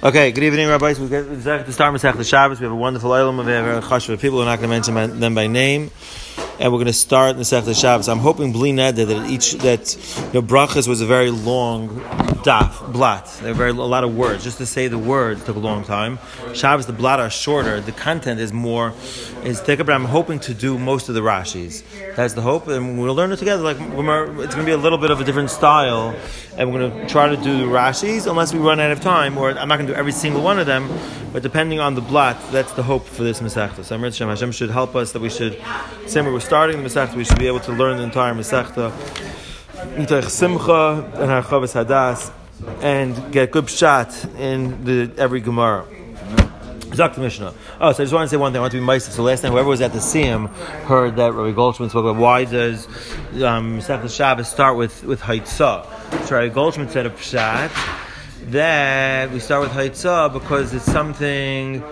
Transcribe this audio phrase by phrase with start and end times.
[0.00, 1.00] Okay, good evening, rabbis.
[1.00, 2.60] We get to start Masech the Shabbos.
[2.60, 3.36] We have a wonderful island.
[3.38, 4.38] We have a chash of people.
[4.38, 5.90] We're not going to mention them by name,
[6.58, 8.08] and we're going to start Masech the Shabbos.
[8.08, 9.94] I'm hoping bli neder that each that
[10.32, 11.88] you know brachas was a very long
[12.42, 13.26] daf blat.
[13.42, 14.42] There are very a lot of words.
[14.42, 16.18] Just to say the words took a long time.
[16.54, 17.80] Shabbos the blat are shorter.
[17.80, 18.92] The content is more
[19.44, 19.84] is thicker.
[19.84, 21.82] But I'm hoping to do most of the Rashis.
[22.16, 23.62] That's the hope, and we'll learn it together.
[23.62, 26.14] Like it's going to be a little bit of a different style,
[26.56, 29.38] and we're going to try to do the Rashis unless we run out of time,
[29.38, 30.88] or I'm not going to do every single one of them.
[31.32, 33.84] But depending on the blat, that's the hope for this Masechta.
[33.84, 35.60] So Hashem, should help us that we should,
[36.06, 38.90] same we're starting the Masechta, we should be able to learn the entire Masechta.
[40.30, 42.32] Simcha and Harchavas Hadas,
[42.82, 45.84] and get good shot in the every Gemara.
[46.88, 47.52] The Mishnah.
[47.82, 48.60] Oh, so I just want to say one thing.
[48.60, 49.14] I want to be nice.
[49.14, 50.48] So last time, whoever was at the Siyam
[50.86, 52.88] heard that Rabbi Goldschmidt spoke about why does
[53.42, 56.24] um, Shabbos start with with Haitzah.
[56.24, 57.70] So Rabbi Goldschmidt said a pshat
[58.50, 61.84] that we start with Haitzah because it's something.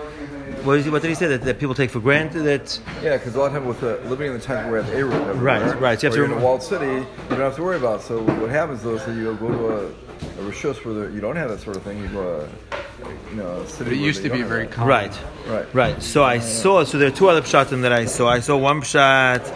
[0.67, 2.43] What, what did he say that, that people take for granted?
[2.43, 4.89] That yeah, because a lot of times with uh, living in the time where we
[4.89, 6.01] have Eruv, right, right.
[6.01, 8.01] So you have to in a walled city, you don't have to worry about.
[8.01, 8.03] It.
[8.03, 11.37] So what happens though is that you go to a, a rishus where you don't
[11.37, 11.99] have that sort of thing.
[11.99, 12.49] You go
[13.01, 13.85] to you know, a city.
[13.85, 14.89] But it used to be very common.
[14.89, 16.03] right, right, right.
[16.03, 16.83] So I saw.
[16.83, 18.29] So there are two other pshatim that I saw.
[18.29, 19.47] I saw one pshat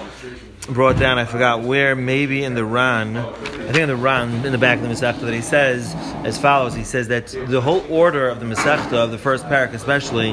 [0.68, 1.18] brought down.
[1.18, 1.96] I forgot where.
[1.96, 3.16] Maybe in the Ran.
[3.16, 5.94] I think in the Ran in the back of the Masechta that he says
[6.24, 6.74] as follows.
[6.74, 10.32] He says that the whole order of the Masechta of the first parak, especially,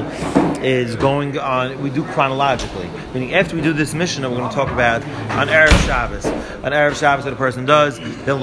[0.62, 1.80] is going on.
[1.82, 2.88] We do chronologically.
[3.14, 6.26] Meaning after we do this mission that we're going to talk about on erev Shabbos.
[6.26, 7.98] On erev Shabbos, that a person does.
[7.98, 8.38] The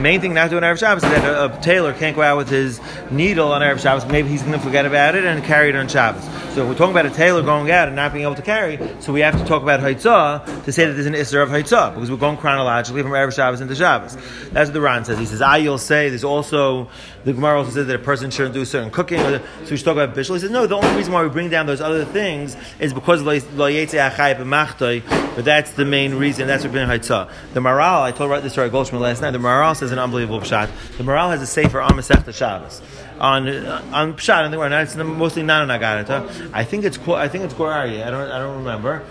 [0.00, 2.22] main thing not to do doing erev Shabbos is that a, a, tailor can't go
[2.22, 4.06] out with his needle on erev Shabbos.
[4.06, 6.24] Maybe he's going to forget about it and carry it on Shabbos.
[6.54, 8.78] So we're talking about a tailor going out and not being able to carry.
[9.00, 11.94] So we have to talk about Haitzah to say that there's an Isser of Haitzah
[11.94, 14.16] because we're going chronologically from Erev Shabbos into Shabbos.
[14.50, 15.18] That's what the Ran says.
[15.18, 16.88] He says, I you'll say there's also
[17.24, 19.18] the Gemara also says that a person shouldn't do certain cooking.
[19.18, 19.40] So
[19.70, 20.34] we should talk about Bishul.
[20.34, 23.22] He says, no, the only reason why we bring down those other things is because
[23.22, 26.46] Lo Yetze Achayip but that's the main reason.
[26.46, 27.30] That's what been Haitzah.
[27.54, 29.30] The Maharal, I told this story Goldschmidt last night.
[29.30, 30.70] The Maharal says an unbelievable pshat.
[30.96, 32.82] The Maharal has a sefer on Masechta Shabbos
[33.18, 34.44] on on pshat.
[34.44, 35.70] I think we're it's mostly not.
[35.70, 38.06] I think it's I think it's Gur Aryeh.
[38.06, 39.04] I don't I don't remember.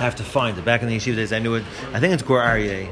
[0.00, 0.64] I have to find it.
[0.64, 1.64] Back in the yeshiva days, I knew it.
[1.92, 2.88] I think it's Gur Aryeh.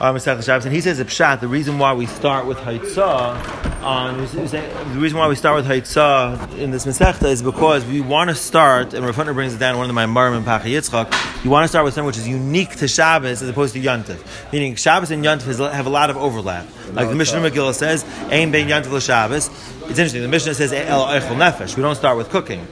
[0.00, 1.40] Um, and he says pshat.
[1.40, 6.72] The reason why we start with Haitzah the reason why we start with Haitzah in
[6.72, 9.88] this Masechta is because we want to start, and Rav brings it down in one
[9.88, 11.44] of the Maimarim and Pachad Yitzchak.
[11.44, 14.52] You want to start with something which is unique to Shabbos as opposed to Yontif.
[14.52, 16.66] Meaning Shabbos and Yontif have a lot of overlap.
[16.92, 19.48] Like the Mishnah Megillah says, "Aim bein Yontif Shabbos."
[19.82, 20.22] It's interesting.
[20.22, 21.76] The Mishnah says El Eichel Nefesh.
[21.76, 22.66] We don't start with cooking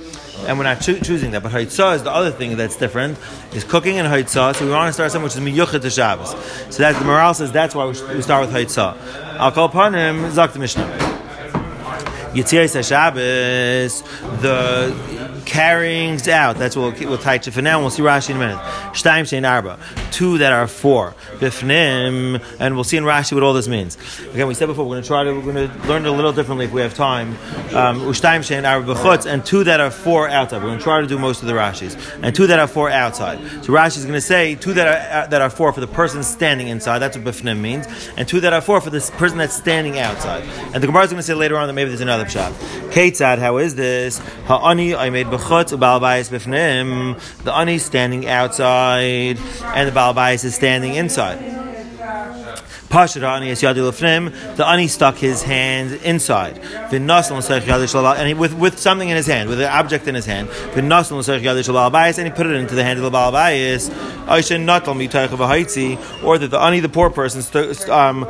[0.47, 1.43] and we're not cho- choosing that.
[1.43, 3.19] But Haitzah is the other thing that's different,
[3.55, 4.55] is cooking and Haitzah.
[4.57, 6.31] So we want to start something which is miyuchet to Shabbos.
[6.75, 8.97] So that the Maharal says that's why we, we start with Haitzah.
[9.39, 10.85] I'll call upon him, Zak the Mishnah.
[12.37, 14.03] Yitzir Shabbos,
[14.43, 14.95] the
[15.47, 16.57] carryings out.
[16.57, 17.81] That's what we'll, we'll for now.
[17.81, 18.59] We'll see Rashi in a minute.
[18.93, 19.79] Shtaim shein arba,
[20.17, 21.15] two that are four.
[21.41, 23.99] Bifnim, and we'll see in Rashi what all this means.
[24.33, 26.13] Again, we said before we're going to try to we're going to learn it a
[26.13, 27.33] little differently if we have time.
[27.75, 28.97] Um, Ushtaim shein arba
[29.29, 30.63] and two that are four outside.
[30.63, 32.89] We're going to try to do most of the Rashis, and two that are four
[32.89, 33.39] outside.
[33.63, 35.87] So Rashi is going to say two that are uh, that are four for the
[35.87, 37.01] person standing inside.
[37.01, 40.45] That's what bifnim means, and two that are four for the person that's standing outside.
[40.73, 42.53] And the Gemara is going to say later on that maybe there's another pshat.
[42.91, 44.17] Ketzad, how is this?
[44.47, 47.21] Ha'ani I made b'chutz balbayis b'fnim.
[47.45, 49.39] The ani standing outside,
[49.77, 51.39] and the balbayis is standing inside.
[52.89, 56.59] The ani stuck his hand inside.
[56.93, 60.49] And he, with, with something in his hand, with an object in his hand.
[60.49, 63.91] And he put it into the hand of the balbayis.
[66.23, 67.43] Or that the ani, the poor person,
[67.91, 68.25] um,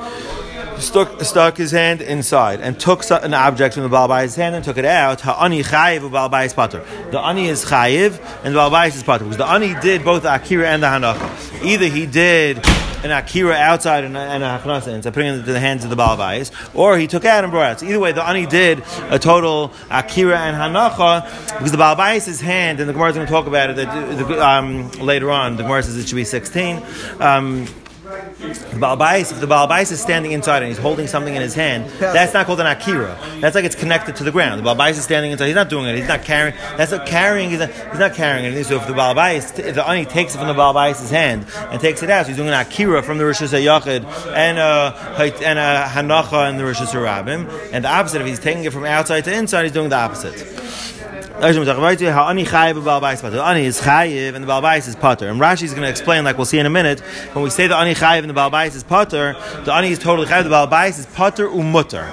[0.78, 4.78] stuck, stuck his hand inside and took an object from the Balbai's hand and took
[4.78, 5.20] it out.
[5.20, 6.84] Ha'ani chayiv Balbai's pater.
[7.10, 10.34] The ani is chayiv and the Balbai's is pater because the ani did both the
[10.34, 11.64] akira and the hanacha.
[11.64, 12.64] Either he did
[13.04, 15.90] an akira outside and a, and a hachnasa, so putting it into the hands of
[15.90, 17.80] the balbais, or he took out and brought out.
[17.80, 21.22] So either way, the ani did a total akira and hanacha
[21.52, 24.90] because the balbais' hand, and the Gemara is going to talk about it that, um,
[24.92, 25.56] later on.
[25.56, 26.82] The Gemara says it should be sixteen.
[27.20, 27.66] Um,
[28.06, 31.90] the Balbais, if the Balbais is standing inside and he's holding something in his hand,
[31.98, 33.18] that's not called an Akira.
[33.40, 34.64] That's like it's connected to the ground.
[34.64, 37.50] The Balbais is standing inside, he's not doing it, he's not carrying, that's not carrying,
[37.50, 38.64] he's not, he's not carrying anything.
[38.64, 42.02] So if the Balbais, if the Ani takes it from the Balbais' hand and takes
[42.02, 44.04] it out, so he's doing an Akira from the Rosh Hashanah
[44.34, 48.38] and a, uh, and a Hanacha and the Rosh Hashanah And the opposite, if he's
[48.38, 50.95] taking it from outside to inside, he's doing the opposite.
[51.40, 53.40] Chayiv pater.
[53.40, 55.28] Ani is chayiv and the Baal Bayis is pater.
[55.28, 57.00] And Rashi is going to explain, like we'll see in a minute,
[57.34, 59.98] when we say the Ani chayiv and the Baal Bayis is pater, the Ani is
[59.98, 62.10] totally chayiv, the Baal Bayis is pater umutter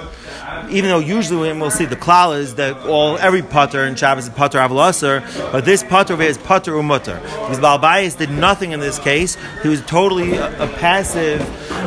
[0.70, 4.24] even though usually when we'll see the klal is that all every putter in Shabbos
[4.24, 5.20] is putter avlaser,
[5.52, 7.20] but this putter is putter umutter.
[7.22, 9.36] Because Balbayis did nothing in this case.
[9.62, 11.42] He was totally a, a passive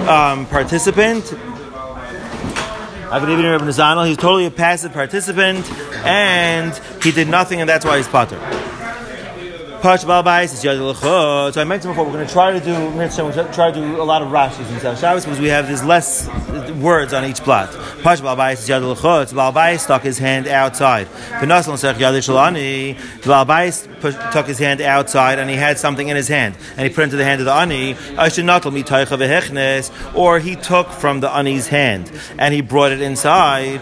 [0.07, 1.33] um, participant.
[3.09, 4.03] I believe in Nizanel.
[4.03, 5.71] He was totally a passive participant,
[6.05, 8.37] and he did nothing, and that's why he's putter.
[9.87, 11.53] Pash Balbais is Yad Lechot.
[11.53, 14.01] So I mentioned before, we're going to try to do, we're to try to do
[14.01, 17.37] a lot of Rashi's in Shabbos because we have these less uh, words on each
[17.37, 17.71] plot.
[18.03, 18.81] Pash Balbais is Yad.
[18.81, 21.07] Balbais stuck his hand outside.
[21.39, 22.95] V'nasal Sech Yad Shalani.
[23.21, 23.87] Balbais
[24.33, 27.03] took his hand outside and he had something in his hand and he put it
[27.05, 27.95] into the hand of the ani.
[30.13, 33.79] Or he took from the ani's hand and he brought it inside.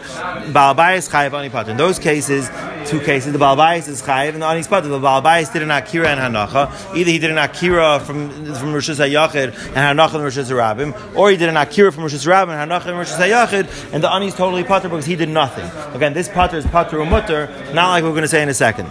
[0.54, 1.68] Balbais Chayav Ani Pat.
[1.68, 2.48] In those cases,
[2.86, 4.84] two cases, the Balbais is Chayav and the ani's Pat.
[4.84, 6.96] The Balbais did not akira and hanacha.
[6.96, 11.32] Either he did an akira from from Rishus Hayachid and hanacha from Rishus Rabbim, or
[11.32, 14.28] he did an akira from Rishus Rabbim and hanacha from Rishus Hayachid, and the ani
[14.28, 15.70] is totally pater because he did nothing.
[15.96, 18.90] Again, this pater is pater umutter, not like we're going to say in a second.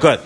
[0.00, 0.20] Good.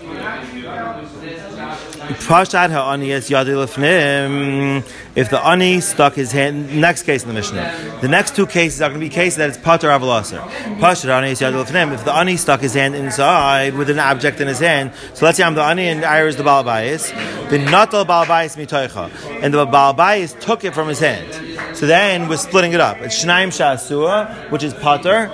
[2.13, 4.83] Ha'ani es yadi
[5.15, 7.99] If the ani stuck his hand, next case in the Mishnah.
[8.01, 10.39] The next two cases are going to be cases that it's pater avalaser.
[10.79, 14.59] Ha'ani es yadi If the ani stuck his hand inside with an object in his
[14.59, 18.57] hand, so let's say I'm the ani and Ira is the balbayis, the natal balbayis
[18.57, 19.11] mitoicha,
[19.41, 21.50] and the balbayis took it from his hand.
[21.81, 23.01] So then we're splitting it up.
[23.01, 25.31] It's shnaim shasua, which is pater.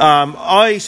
[0.00, 0.78] Um, or I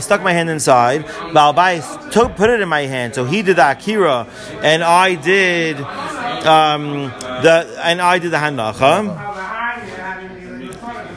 [0.00, 1.04] stuck my hand inside.
[1.04, 4.26] Balbayis took put it in my hand, so he did the akira,
[4.62, 5.78] and I did
[6.46, 7.12] um,
[7.42, 9.31] the and I did the hanacha.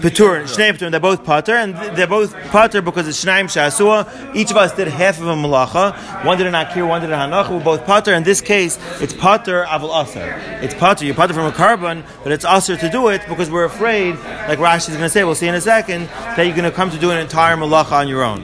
[0.05, 4.35] Petur, Shnei Petur, they're both Pater, and they're both Pater because it's Shnaim Shasua.
[4.35, 6.23] Each of us did half of a Malacha.
[6.23, 7.49] One did an Akir, one did a Hanach.
[7.49, 8.13] We're both Pater.
[8.13, 10.39] In this case, it's Pater Avul Aser.
[10.63, 11.05] It's Pater.
[11.05, 14.13] You're Pater from a carbon, but it's Aser to do it because we're afraid,
[14.47, 16.75] like Rashi is going to say, we'll see in a second, that you're going to
[16.75, 18.43] come to do an entire Malacha on your own.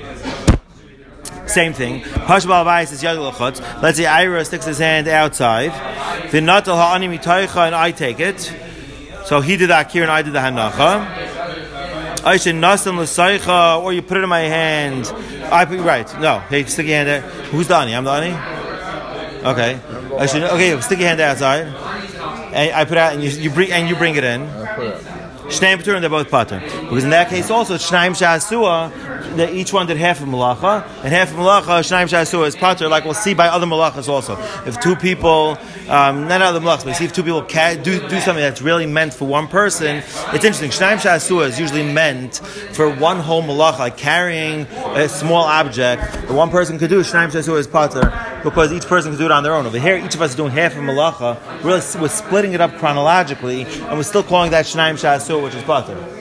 [1.45, 2.01] Same thing.
[2.01, 5.69] Pashbal Bayis is Yad Let's say Ira sticks his hand outside.
[6.31, 8.51] The Ha'ani and I take it.
[9.25, 11.40] So he did the Akir and I did the Hanacha.
[12.23, 15.11] I should nasim l'saycha, or you put it in my hand.
[15.51, 16.07] I put right.
[16.19, 17.21] No, hey, stick your hand there.
[17.21, 17.95] Who's the ani?
[17.95, 19.43] I'm the ani.
[19.43, 19.79] Okay.
[20.17, 20.43] I should.
[20.43, 21.67] Okay, stick your hand outside.
[22.53, 24.41] And I put out, and you, you bring and you bring it in.
[25.51, 26.61] Shneim Patur and they're both Patur.
[26.81, 28.89] Because in that case also, Shnaim Shasua,
[29.37, 32.89] that each one did half of Malacha, and half of Malacha, Shnaim Shasua is Patur,
[32.89, 34.37] like we'll see by other Malachas also.
[34.65, 35.57] If two people,
[35.89, 38.85] um, not other Malachas, but see if two people can do, do something that's really
[38.85, 39.97] meant for one person,
[40.33, 40.71] it's interesting.
[40.71, 42.37] Shnaim Shasua is usually meant
[42.73, 44.61] for one whole Malacha, like carrying
[44.95, 49.11] a small object that one person could do, Shnaim Shasua is Patur because each person
[49.11, 49.65] can do it on their own.
[49.65, 51.39] Over here, each of us is doing half of malacha.
[51.63, 55.63] Really, we're splitting it up chronologically, and we're still calling that Shnaim Shasu, which is
[55.63, 56.20] Pater.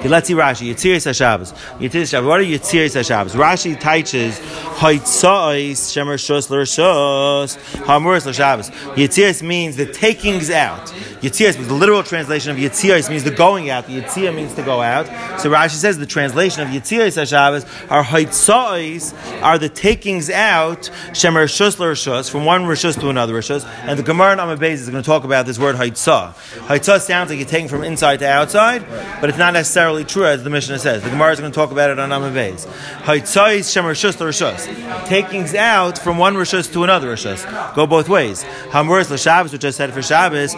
[0.00, 0.72] Okay, let's see Rashi.
[0.72, 1.52] Yitziris HaShabbos.
[1.78, 2.26] Yitziris HaShabbos.
[2.26, 3.32] What are Yitziris HaShabbos?
[3.32, 4.38] Rashi teaches
[4.78, 8.70] Haitzais Shemer Shos L'Rishos Hamuris L'Shabbos.
[8.94, 10.90] Yitziris means the takings out.
[11.20, 13.86] Yitziris means the literal translation of Yitziris means the going out.
[13.86, 15.06] The Yitzir means to go out.
[15.40, 21.44] So Rashi says the translation of Yitziris HaShabbos are Haitzais are the takings out Shemer
[21.44, 23.66] Shos L'Rishos from one Rishos to another Rishos.
[23.84, 26.32] And the Gemara in Amabez is going to talk about this word Haitzah.
[26.66, 28.84] Haitzah sounds like you're taking from inside to outside,
[29.20, 31.02] but it's not necessarily true as the Mishnah says.
[31.02, 32.66] The Gemara is going to talk about it on Amid Beis.
[33.02, 35.06] Haitzais shem rishus rishus.
[35.06, 37.44] Takings out from one rishus to another rishus.
[37.74, 38.44] Go both ways.
[38.70, 40.54] Hamuris l'Shabbos, which I said for Shabbos,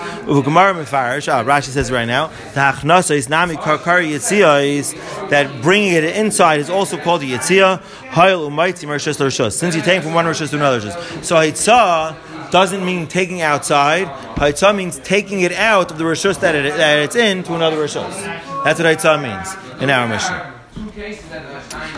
[0.52, 1.32] Gemara mefarish.
[1.32, 3.26] Ah, Rashi says right now, hachnasa is
[5.30, 7.80] that bringing it inside is also called the yitzia.
[9.52, 11.24] Since you're taking from one rishus to another rishus.
[11.24, 14.06] So haitzah doesn't mean taking outside.
[14.36, 17.78] Haitzah means taking it out of the rishus that, it, that it's in to another
[17.78, 18.12] rishus.
[18.62, 20.36] That's what Haitzah means in our mission.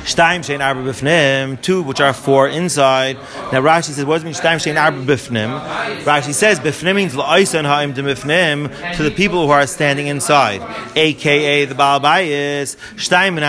[0.04, 3.16] Shtaim shein arba bifnim, two which are four inside.
[3.52, 5.58] Now Rashi says, what does it mean shtaim shein arba bifnim?
[6.02, 10.60] Rashi says bifnim means la'isen ha'im demifnim to the people who are standing inside,
[10.94, 12.76] aka the Baal Bayis.
[12.96, 13.44] Shtaim in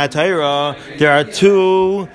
[0.98, 2.08] there are two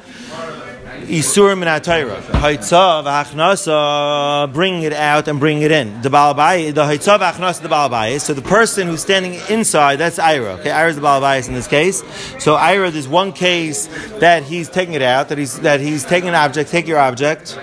[1.10, 2.20] Isur min Atayra.
[2.20, 6.00] Haitzav achnasa, bringing it out and bringing it in.
[6.02, 8.20] The Balabai, the Haitzav achnasa, the Balabai.
[8.20, 10.52] So the person who's standing inside, that's Ira.
[10.60, 12.04] Okay, Ira is the Balabai in this case.
[12.38, 13.88] So Ira, there's one case
[14.20, 17.58] that he's taking it out, that he's that he's taking an object, take your object,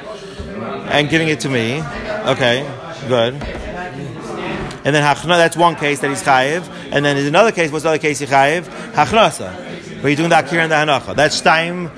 [0.90, 1.82] and giving it to me.
[2.28, 2.70] Okay,
[3.08, 3.36] good.
[3.36, 6.68] And then hachna, that's one case that he's chayiv.
[6.92, 7.72] And then there's another case.
[7.72, 8.64] What's the other case he chayiv?
[8.92, 9.67] Hachnasa.
[10.02, 11.16] Where you're doing the akira and the hanacha.
[11.16, 11.92] That's time.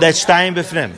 [0.00, 0.92] That's time b'fnim.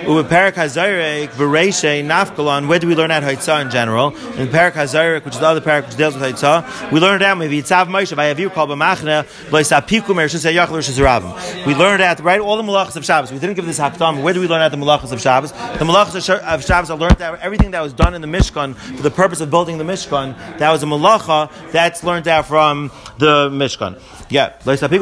[0.00, 4.16] Ubeperak Hazarek, Bereshe, Nafkalon, where do we learn at Haitzah in general?
[4.38, 7.36] In Perak Hazarek, which is the other parak which deals with Haitzah, we learned out
[7.36, 11.66] maybe Yitzav Moshe, by Aviv called B'machne, B'Isapikum, Mershus Yachal, Mershus Rabim.
[11.66, 13.30] We learned out, right, all the malachas of Shabbos.
[13.30, 14.22] We didn't give this Hakdam.
[14.22, 15.52] Where do we learn out the malachas of Shabbos?
[15.52, 19.02] The malachas of Shabbos are learned out, everything that was done in the Mishkan for
[19.02, 23.50] the purpose of building the Mishkan, that was a malacha, that's learned out from the
[23.50, 24.00] Mishkan.
[24.32, 24.94] Yeah, to bring the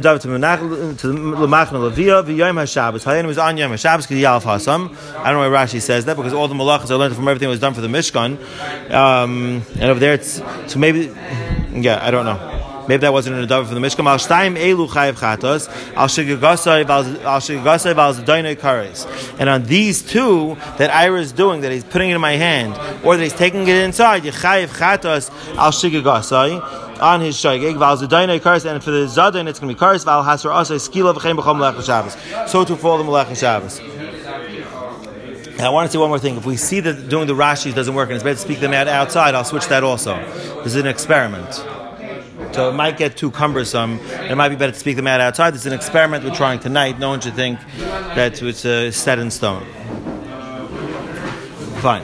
[0.00, 0.34] nadav to the
[1.46, 3.04] machna levia v'yom haShabbos.
[3.04, 4.96] Hayanim was on Yom haShabbos k'yalf hasam.
[5.18, 7.50] I don't know why Rashi says that because all the malachas I learned from everything
[7.50, 8.38] was done for the Mishkan,
[8.90, 11.12] um, and over there it's so maybe
[11.72, 12.55] yeah I don't know.
[12.88, 14.06] Maybe that wasn't in a davar for the Mishkan.
[14.06, 15.68] Al shtaim elu chayiv chatos.
[15.96, 19.06] Al shigagasai al shigagasai val zadainai kares.
[19.38, 22.74] And on these two that Ira is doing, that he's putting it in my hand,
[23.04, 28.40] or that he's taking it inside, yechayiv chatos al shigagasai on his shaygig val zadainai
[28.40, 28.64] kares.
[28.70, 31.58] And for the zadain, it's going to be kares val hasar asay skila v'chem b'chom
[31.58, 32.16] melech Shabbos.
[32.50, 33.80] So to fall the melech Shabbos.
[35.58, 36.36] I want to say one more thing.
[36.36, 38.74] If we see that doing the Rashis doesn't work and it's better to speak them
[38.74, 40.16] out outside, I'll switch that also.
[40.62, 41.48] This is an experiment.
[42.56, 44.00] So it might get too cumbersome.
[44.30, 45.54] It might be better to speak them out outside.
[45.54, 46.98] It's an experiment we're trying tonight.
[46.98, 49.66] No one should think that it's uh, set in stone.
[51.82, 52.02] Fine.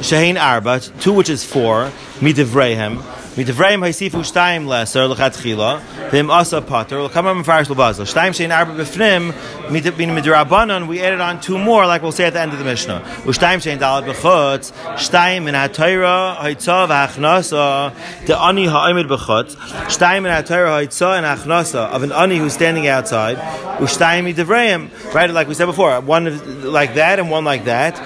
[0.00, 3.13] Shaheen Arba, two which is four, Midivrehem.
[3.34, 8.04] Midivrehem Haisifu Shtaim Lesser, Lechatchila, Vim Asa Pater, Lekama Mefarish Lebazal.
[8.06, 9.32] Shtaim Shaheen Arba Befnim,
[9.66, 13.02] Midrabanan, we added on two more, like we'll say at the end of the Mishnah.
[13.24, 17.92] Dalad Bechutz, Shtaim Min HaTorah, Haitza V'Achnasa,
[18.26, 22.86] the Ani Ha'imid Bechutz, Shtaim Min HaTorah, Haitza and Achnasa, of an Ani who's standing
[22.86, 23.36] outside,
[23.78, 28.00] Ushtaim Midivrehem, right, like we said before, one like that and one like that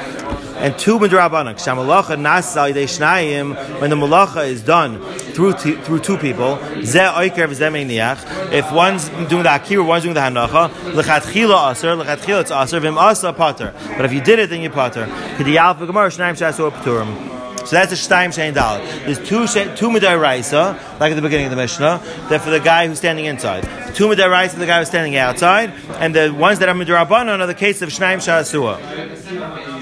[0.58, 1.54] and two midrabanan.
[1.54, 3.80] Shamalacha nasa shnayim.
[3.80, 5.00] When the malacha is done
[5.34, 10.14] through t- through two people, ze oiker v'ze If one's doing the akira, one's doing
[10.14, 10.68] the hanacha.
[10.92, 12.80] Lechatchila aser, lechatchila it's aser.
[12.80, 13.72] Vim asa pater.
[13.96, 15.06] But if you did it, then you pater.
[15.36, 17.38] K'diyal v'gemar shnayim shasu paturim.
[17.68, 18.78] So that's a shtaim shein dal.
[19.04, 22.00] There's two two midaraisa, like at the beginning of the Mishnah,
[22.30, 23.64] that for the guy who's standing inside.
[23.94, 27.46] Two midaraisa for the guy who's standing outside, and the ones that are midarabanan are
[27.46, 29.77] the case of shnaim shasua.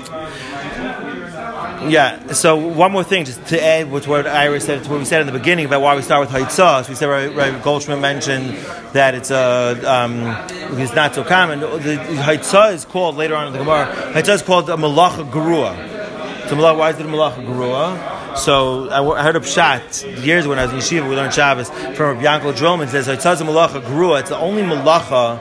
[1.89, 2.33] Yeah.
[2.33, 5.21] So one more thing, just to add with what Ira said, to what we said
[5.21, 6.89] in the beginning about why we start with Haitzah.
[6.89, 8.51] We said right, right, Goldschmidt mentioned
[8.93, 11.61] that it's a uh, um, it's not so common.
[11.61, 13.87] The, Haitzah is called later on in the Gemara.
[14.13, 16.49] Haitzah is called a Malacha Gerua.
[16.49, 18.37] So why is it a Malacha Gerua?
[18.37, 21.09] So I, heard a pshat years when I was in yeshiva.
[21.09, 22.89] We learned Shabbos from Yankel Drolman.
[22.89, 24.21] Says a Malacha Gerua.
[24.21, 25.41] It's the only Malacha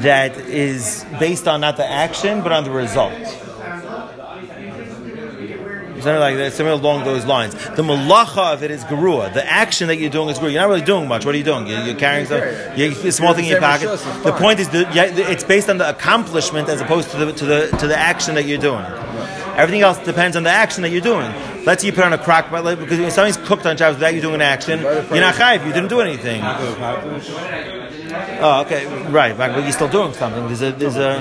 [0.00, 3.12] that is based on not the action but on the result
[6.02, 7.54] something like that, something along those lines.
[7.54, 9.32] The malacha of it is gerua.
[9.32, 10.52] The action that you're doing is gerua.
[10.52, 11.24] You're not really doing much.
[11.24, 11.66] What are you doing?
[11.66, 12.40] You're, you're carrying some
[12.76, 13.86] you're, a small thing in your pocket.
[14.22, 17.76] The point is, that it's based on the accomplishment as opposed to the to the
[17.78, 18.84] to the action that you're doing.
[19.54, 21.30] Everything else depends on the action that you're doing.
[21.64, 24.20] Let's say you put on a crock, because when something's cooked on Shabbos without you
[24.22, 25.66] doing an action, you're not chayiv.
[25.66, 26.40] You didn't do anything.
[28.40, 29.36] Oh, okay, right.
[29.36, 30.46] But you're still doing something.
[30.46, 31.20] There's a there's a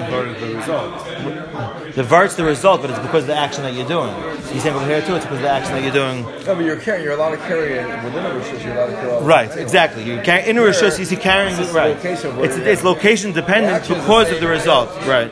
[1.96, 2.38] the result.
[2.38, 4.14] The result, but it's because of the action that you're doing.
[4.52, 5.16] You're saying over here too.
[5.16, 6.24] It's because of the action that you're doing.
[6.46, 7.04] No, but you're carrying.
[7.04, 8.64] You're allowed to carry it within a rishus.
[8.64, 9.24] You're allowed to carry.
[9.24, 9.58] Right.
[9.58, 10.04] Exactly.
[10.04, 11.00] You carry in a rishus.
[11.00, 11.56] You see carrying.
[11.74, 11.98] Right.
[12.04, 14.90] It's, it's location dependent because of the result.
[15.06, 15.32] Right.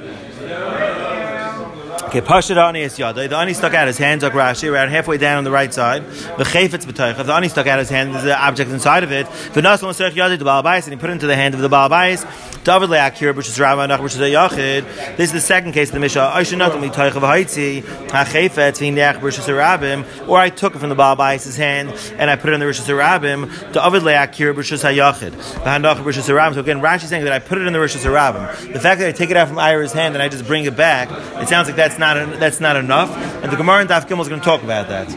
[2.09, 3.27] Okay, Pasha the Ani is Yada.
[3.27, 6.03] The Ani stuck out his hand, like Rashi, around halfway down on the right side.
[6.09, 7.23] The Chayfetz B'taycha.
[7.23, 9.27] The Ani stuck out his hand, there's an object inside of it.
[9.53, 11.69] The Nasal Masech Yada, the Balabais, and he put it into the hand of the
[11.69, 12.25] Balabais.
[12.63, 15.17] David Leakir, which is Rama Nach, which is a Yachid.
[15.17, 16.23] This is the second case of the Mishnah.
[16.33, 20.75] I should not only Taycha V'haitzi, HaChayfetz, V'inech, which is a Rabim, or I took
[20.75, 23.71] it from the Balabais' hand, and I put it in the Rishus Rabim.
[23.71, 25.33] David Leakir, which is a Yachid.
[25.61, 26.55] V'hanach, which is a Rabim.
[26.55, 28.73] So again, Rashi saying that I put it in the Rishus Rabim.
[28.73, 30.75] The fact that I take it out from Ira's hand and I just bring it
[30.75, 33.15] back, it sounds like that's not that's not enough.
[33.43, 35.07] And the Gemara and Daf Gimel is going to talk about that.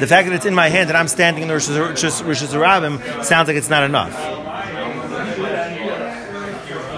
[0.00, 3.48] The fact that it's in my hand and I'm standing in the Rosh Hashanah sounds
[3.48, 4.14] like it's not enough.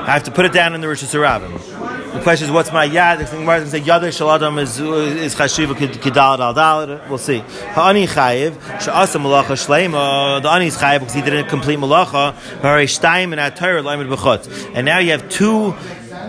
[0.00, 2.10] I have to put it down in the Rosh Hashanah.
[2.12, 3.18] The question is, what's my yad?
[3.18, 7.00] The Gemara is going to say yad shaladam is is chashiva kedal dal dal.
[7.08, 7.38] We'll see.
[7.38, 10.42] Ha'ani chayiv she'asa malacha shleima.
[10.42, 12.34] The ani is chayiv because he didn't complete malacha.
[12.62, 14.72] Ha'arei shtayim and b'chutz.
[14.74, 15.72] And now you have two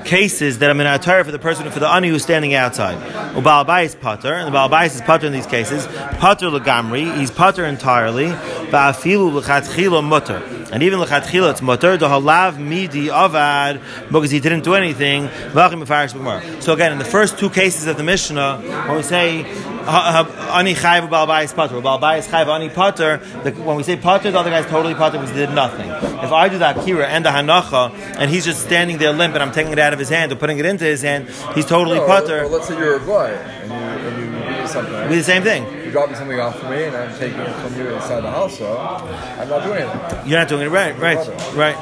[0.06, 2.98] cases that I'm in a Torah for the person for the ani who's standing outside.
[3.34, 5.88] Ubal is pater, and the Baal is pater in these cases.
[6.20, 8.28] Pater legamri, he's pater entirely.
[8.28, 10.42] Ba'afilu lechatchila mutter,
[10.72, 11.98] and even lechatchila it's mutter.
[11.98, 13.82] The halav midi avad
[14.12, 15.30] because he didn't do anything.
[16.62, 19.44] So again, in the first two cases of the Mishnah, when we say
[19.88, 21.76] Ani chayv balbayis pater.
[21.76, 23.18] Balbayis chayv ani pater.
[23.64, 25.90] When we say pater, the other guy's totally pater because he did nothing.
[25.90, 29.44] If I do the akira and the hanacha, and he's just standing there limp, and
[29.44, 31.98] I'm taking it out of his hand or putting it into his hand, he's totally
[31.98, 32.42] No, pater.
[32.44, 34.94] Well, let's say you're a guy and you, and you do something.
[34.94, 35.64] We do the same thing.
[35.64, 38.58] You're dropping something off for me and I'm taking it from you inside the house,
[38.58, 40.30] so I'm not doing anything.
[40.30, 41.18] You're not doing it right, right,
[41.56, 41.76] right.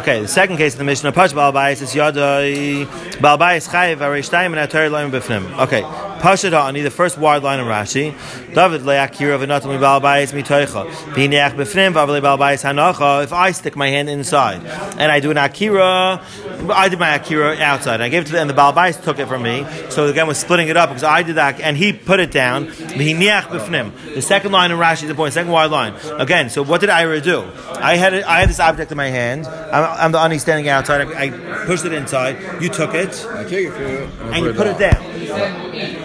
[0.00, 2.86] Okay, the second case of the Mishnah, Pash Balbayis is Yadai
[3.18, 5.58] Balbayis Chayiv Arishtayim and Atar Loim Befnim.
[5.60, 5.82] Okay,
[6.24, 8.14] Pasha Ani, the first wide line of Rashi.
[8.54, 10.90] David Leakira V'Natam Balbayis Mitoicha.
[11.12, 13.24] V'Hineach Befnim V'Avle Balbayis Hanacha.
[13.24, 14.64] If I stick my hand inside
[14.98, 16.24] and I do an Akira,
[16.72, 18.00] I did my Akira outside.
[18.00, 19.66] I gave it to the, and the Balbayis took it from me.
[19.90, 22.68] So again, we're splitting it up because I did that and he put it down.
[22.68, 24.14] Befnim.
[24.14, 25.34] The second line in Rashi is the point.
[25.34, 25.92] second wide line.
[26.18, 27.44] Again, so what did Ira do?
[27.72, 29.46] I had it, I had this object in my hand.
[29.46, 31.06] I'm, I'm the ani standing outside.
[31.06, 32.62] I, I pushed it inside.
[32.62, 35.13] You took it I take it for you and you put it down.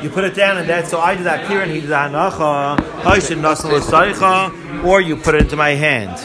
[0.04, 0.88] You put it down, and that.
[0.88, 2.12] So I did that here, and he did that
[4.86, 6.18] or you put it into my hand.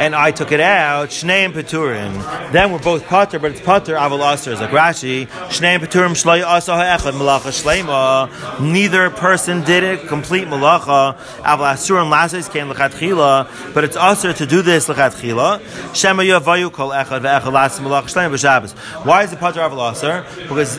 [0.00, 2.52] And I took it out, Shnei and Peturin.
[2.52, 5.26] Then we're both Pater, but it's Pater, Aval Aser, like Rashi.
[5.50, 8.62] Shnei and Peturim, Shloi Asa Ha'echad, Malacha Shleima.
[8.62, 11.18] Neither person did it, complete Malacha.
[11.42, 15.60] Aval Asur and Lasis came Lechat Chila, but it's Aser to do this Lechat Chila.
[15.94, 18.72] Shema Yavayu Kol Echad, Ve'echad Lasis Malacha Shleima B'Shabbos.
[19.04, 20.24] Why is it Pater Aval Aser?
[20.48, 20.78] Because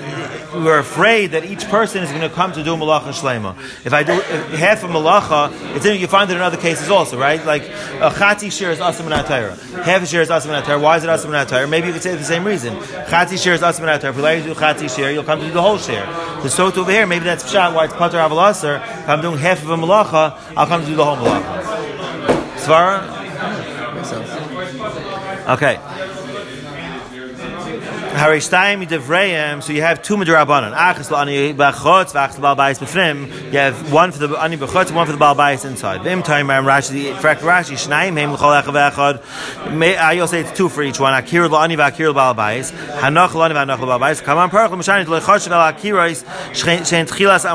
[0.55, 3.55] we're afraid that each person is going to come to do Malacha Shleima.
[3.85, 7.19] If I do if half of Malacha, it's you find it in other cases also,
[7.19, 7.45] right?
[7.45, 9.57] Like a Chati Shir is Asim Atayra.
[9.83, 10.81] Half a share is Asim and Atayra.
[10.81, 11.69] Why is it Asim and Atayra?
[11.69, 12.75] Maybe you could say it for the same reason.
[12.75, 14.09] Chati share is Asim and Atayra.
[14.09, 16.05] If you let you do Chati share, you'll come to do the whole share.
[16.41, 18.75] The so over here, maybe that's Pshat, why it's Pater Aval Aser.
[18.75, 21.61] If I'm doing half of a Malacha, I'll come to do the whole Malacha.
[22.57, 23.21] Svara?
[25.53, 25.79] Okay.
[28.11, 30.73] So you have two Midrabanan.
[31.55, 32.13] B'achotz.
[33.51, 35.17] You have one for the ani b'chotz and one for the
[35.65, 36.01] inside.
[36.01, 36.21] L'chol
[38.61, 40.15] echa v'echad.
[40.15, 41.13] You'll say it's two for each one.
[41.13, 42.71] V'akir l'balbayis.
[42.99, 43.51] Hanoch on,
[44.49, 45.05] Perach l'mashani,
[46.53, 47.45] shein tchilas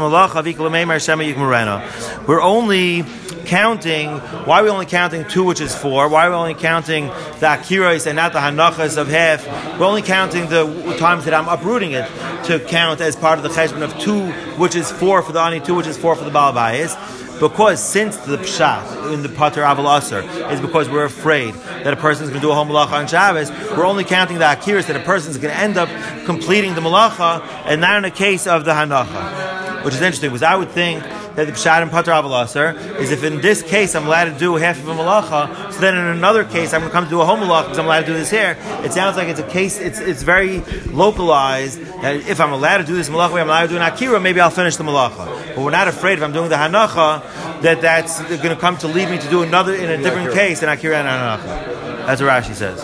[0.99, 1.83] shema yikmurena.
[2.27, 3.05] We're only
[3.47, 4.09] counting,
[4.47, 6.09] why are we only counting two, which is four?
[6.09, 9.47] Why are we only counting the akiras and not the hanachas of half?
[9.79, 12.07] We're only counting the times that I'm uprooting it
[12.45, 14.31] to count as part of the cheshbon of two,
[14.61, 16.95] which is four for the ani, two, which is four for the balbayis.
[17.39, 21.97] Because since the pshat in the pater aval aser is because we're afraid that a
[21.97, 24.87] person is going to do a whole malacha on Shabbos, we're only counting the akiras
[24.87, 25.91] that a person is going to end up
[26.25, 30.31] completing the malacha, and not in the case of the hanacha, which is interesting.
[30.31, 31.05] Because I would think
[31.37, 34.57] that the pshat and pater avalaser is if in this case I'm allowed to do
[34.57, 37.21] half of a malacha, so then in another case I'm going to come to do
[37.21, 38.57] a whole malacha because I'm allowed to do this here.
[38.83, 39.79] It sounds like it's a case.
[39.79, 41.81] It's it's very localized.
[42.03, 44.19] That if I'm allowed to do this malacha, I'm allowed to do an akira.
[44.19, 45.55] Maybe I'll finish the malacha.
[45.55, 48.89] But we're not afraid if I'm doing the hanacha that that's going to come to
[48.89, 52.07] lead me to do another in a different case than akira and hanacha.
[52.07, 52.81] That's what Rashi says.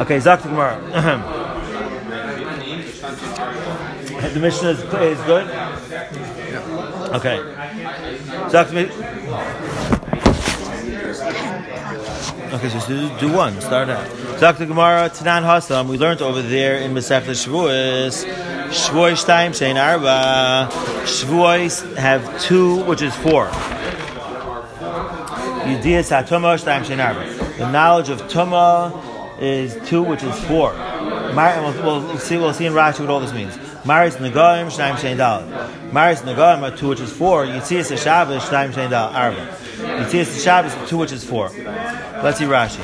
[0.00, 0.78] Okay, Zak the Gemara.
[4.32, 5.67] the mission is, is good.
[7.14, 7.38] Okay.
[12.50, 13.60] Okay, so do, one.
[13.60, 14.06] Start out.
[14.38, 15.88] The Gemara Tanan Hasam.
[15.88, 18.24] We learned over there in Masech Shavuos.
[18.68, 20.68] Shavuos time Shein Arba.
[21.04, 23.46] Shavuos have two, which is four.
[25.64, 27.24] Yudiyas HaTumah Shtayim Shein Arba.
[27.56, 28.92] The knowledge of Tumah
[29.40, 30.72] is two, which is four.
[31.34, 32.36] We'll see.
[32.36, 33.56] We'll see in Rashi what all this means.
[33.84, 35.92] Maris Nagaim Shnayim Shein.
[35.92, 37.44] Maris Nagaim are two, which is four.
[37.46, 39.46] Yitzias Shabbos Shnayim Shein Arba.
[39.76, 41.50] Yitzias Shabbos two, which is four.
[42.22, 42.80] Let's see Rashi.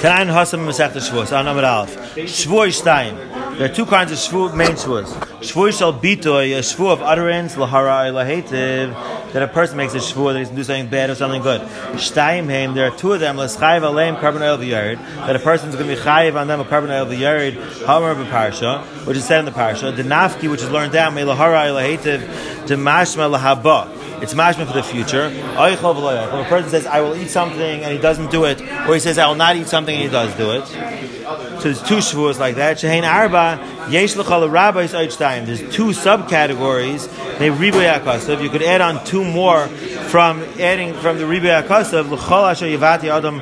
[0.00, 1.36] Tanan Hasam Masech Shavuos.
[1.36, 2.14] On Amud Aleph.
[2.14, 3.58] Shavuos Shtayim.
[3.58, 5.06] There are two kinds of shvu, main shvuos.
[5.40, 8.94] Shvu shall bitoy, a shvu of utterance, lahara lahativ,
[9.32, 11.60] that a person makes a shvu that he's do something bad or something good.
[11.92, 15.74] Shtayim there are two of them, l'schayv aleim carbon oil v'yarid, that a person is
[15.74, 19.40] going to be chayiv on them a carbon oil v'yarid, hamar b'parsha, which is said
[19.40, 23.88] in the parsha, the nafki, which is learned down, me lahara lahativ, the mashma lahaba.
[24.20, 25.30] It's mashma for the future.
[25.30, 29.00] If a person says, I will eat something and he doesn't do it, or he
[29.00, 31.17] says, I will not eat something and he does do it.
[31.28, 32.78] So there's two shvuos like that.
[32.78, 33.58] Shehein arba
[33.90, 35.44] yesh l'chal rabbis time.
[35.44, 37.08] There's two subcategories.
[37.38, 38.42] They riboy akasav.
[38.42, 39.68] You could add on two more
[40.08, 43.40] from adding from the riboy akasav l'chal asher yivati adam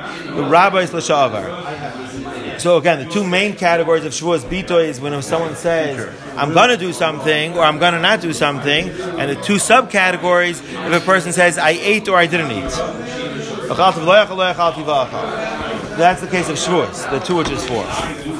[0.49, 2.59] rabbis l'shavar.
[2.59, 6.69] So again, the two main categories of shvuos bito is when someone says, "I'm going
[6.69, 10.93] to do something" or "I'm going to not do something," and the two subcategories if
[10.93, 12.73] a person says, "I ate" or "I didn't eat."
[15.97, 17.83] That's the case of Shavuos, the two which is four.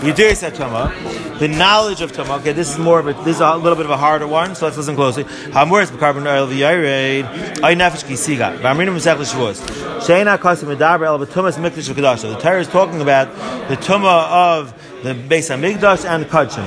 [0.05, 0.93] Yudei Satama,
[1.39, 2.39] the knowledge of Tumah.
[2.39, 4.55] Okay, this is more of a this is a little bit of a harder one,
[4.55, 5.23] so let's listen closely.
[5.23, 8.57] Hamuris b'karbon oil v'yared ay nefesh kisiga.
[8.59, 9.61] V'amrinu m'sech l'shavuz.
[10.01, 12.33] Sheina kasim medaber el b'tumas mikdash v'kedasha.
[12.33, 13.33] The Torah is talking about
[13.69, 14.73] the Tumah of
[15.03, 16.65] the Beis Hamikdash and the Kachim.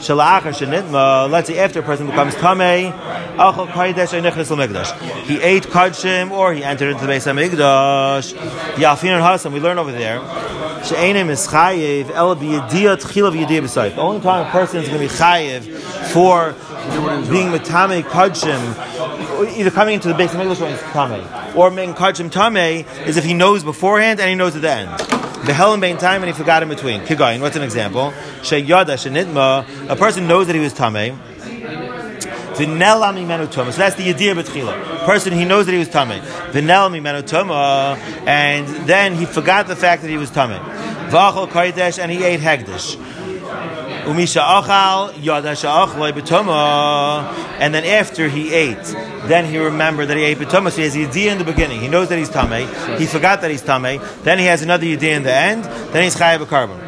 [0.00, 1.30] Shalachar shenitma.
[1.30, 2.92] Let's say after a person becomes tamei,
[3.36, 5.00] achol kaidesh ay nechnes l'mikdash.
[5.22, 8.34] He ate Kachim or he entered into the Beis Hamikdash.
[8.74, 9.52] Yalfin and Hasan.
[9.52, 10.20] We learn over there.
[10.80, 13.94] Is chayiv el b'sayif.
[13.94, 15.62] The only time a person is going to be chayiv
[16.12, 16.54] for
[17.30, 18.58] being metame kachim,
[19.56, 21.24] either coming into the base of English he's tame,
[21.56, 24.88] or making kachim tame, is if he knows beforehand and he knows at the end.
[25.46, 27.00] The hell in time and he forgot in between.
[27.02, 28.12] Kigayin, what's an example?
[28.42, 31.18] Sheyada shenitma, a person knows that he was tame.
[32.54, 34.99] So that's the idea betchila.
[35.04, 36.20] Person he knows that he was tame.
[36.52, 40.60] V'nela mimenu tuma, and then he forgot the fact that he was tame.
[41.10, 42.96] V'achol kaidesh, and he ate hegdish.
[44.04, 48.82] Umisha achal yadasha achloi betuma, and then after he ate,
[49.26, 50.70] then he remembered that he ate betuma.
[50.70, 51.80] So he has yediyah in the beginning.
[51.80, 52.68] He knows that he's tame.
[52.98, 54.00] He forgot that he's tame.
[54.22, 55.64] Then he has another yediyah in the end.
[55.64, 56.78] Then he's chayav a carbon.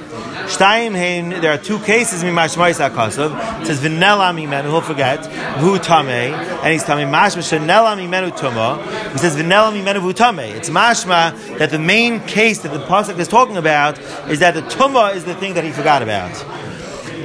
[0.60, 3.62] Hein, there are two cases mimashmais akasav.
[3.62, 8.80] It says v'nela mimenu, he'll forget, v'hu tamei, and he's tamei mashma shenela mimenu tuma.
[9.12, 10.54] He says v'nela mimenu v'hu tamei.
[10.54, 14.62] It's mashma that the main case that the pasuk is talking about is that the
[14.62, 16.32] tuma is the thing that he forgot about.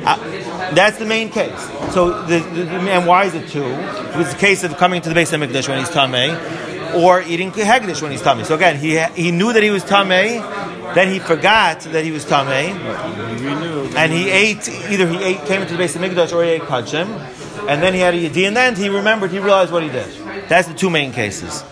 [0.05, 0.17] Uh,
[0.73, 1.59] that's the main case.
[1.93, 3.65] So, the, the, and why is it two?
[3.65, 6.29] It's the case of coming to the base of Mikdash when he's tamei,
[6.95, 8.45] or eating hegdish when he's tamei.
[8.45, 10.41] So again, he he knew that he was tamei,
[10.93, 12.69] then he forgot that he was tamei,
[13.95, 16.61] and he ate either he ate came into the base of Mikdash or he ate
[16.63, 17.07] kachim,
[17.67, 20.07] and then he had a yedi, and then he remembered, he realized what he did.
[20.47, 21.63] That's the two main cases.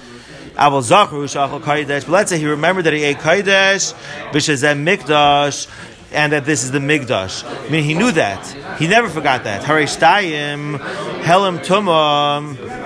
[0.56, 2.06] Aval Zachru Shachal Kaidesh.
[2.06, 3.94] But let's say he remembered that he ate Kaidesh,
[4.32, 5.68] Bishazem Mikdash,
[6.14, 7.44] and that this is the Migdash.
[7.44, 8.46] I mean, he knew that.
[8.80, 9.64] He never forgot that.
[9.64, 10.78] Harishtayim,
[11.22, 12.85] Helam Tumam.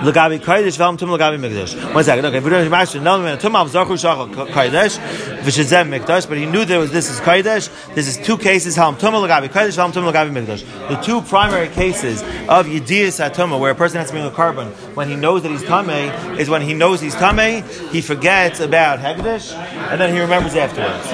[0.00, 1.94] Lagabi Kaidish, Velam Tum Lagabi Mikdash.
[1.94, 2.40] One second, okay.
[2.40, 4.98] V'rem Shemash, Nelam Tum Av Zachu Shachal Kaidish,
[5.42, 8.98] V'shezem Mikdash, but he knew there was, this is Kaidish, this is two cases, Halam
[8.98, 10.64] Tum Lagabi Kaidish, Velam Tum Lagabi Mikdash.
[10.88, 14.68] The two primary cases of Yediyas Atuma, where a person has to bring a carbon
[14.94, 19.00] when he knows that he's Tameh, is when he knows he's Tameh, he forgets about
[19.00, 21.08] Hegdish, and then he remembers afterwards.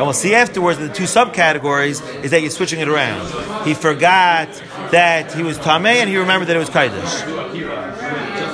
[0.00, 3.26] And we'll see afterwards that the two subcategories is that you're switching it around.
[3.66, 4.48] He forgot
[4.92, 7.39] that he was Tameh and he remembered that it was Kaidish.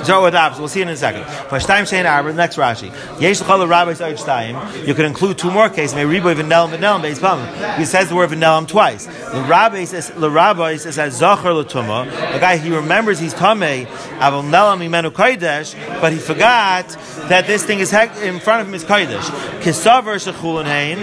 [0.07, 0.61] So with opposite.
[0.61, 1.23] We'll see it in a second.
[1.23, 2.89] Vashtaim Shein the next Rashi.
[3.19, 5.95] Yesh L'chol Rabbi Sa'id You could include two more cases.
[5.95, 7.77] Maybe Riboy V'nelam V'nelam Beis Pam.
[7.77, 9.05] He says the word V'nelam twice.
[9.05, 12.05] The Rabbi says, the Rabbi says as Zachar L'tuma.
[12.05, 13.85] The guy, he remembers he's Tameh,
[14.19, 16.87] Avol Nelam Imenu Kodesh, but he forgot
[17.27, 19.25] that this thing is in front of him is Kodesh.
[19.59, 20.99] Kisavar Shechulin Hain.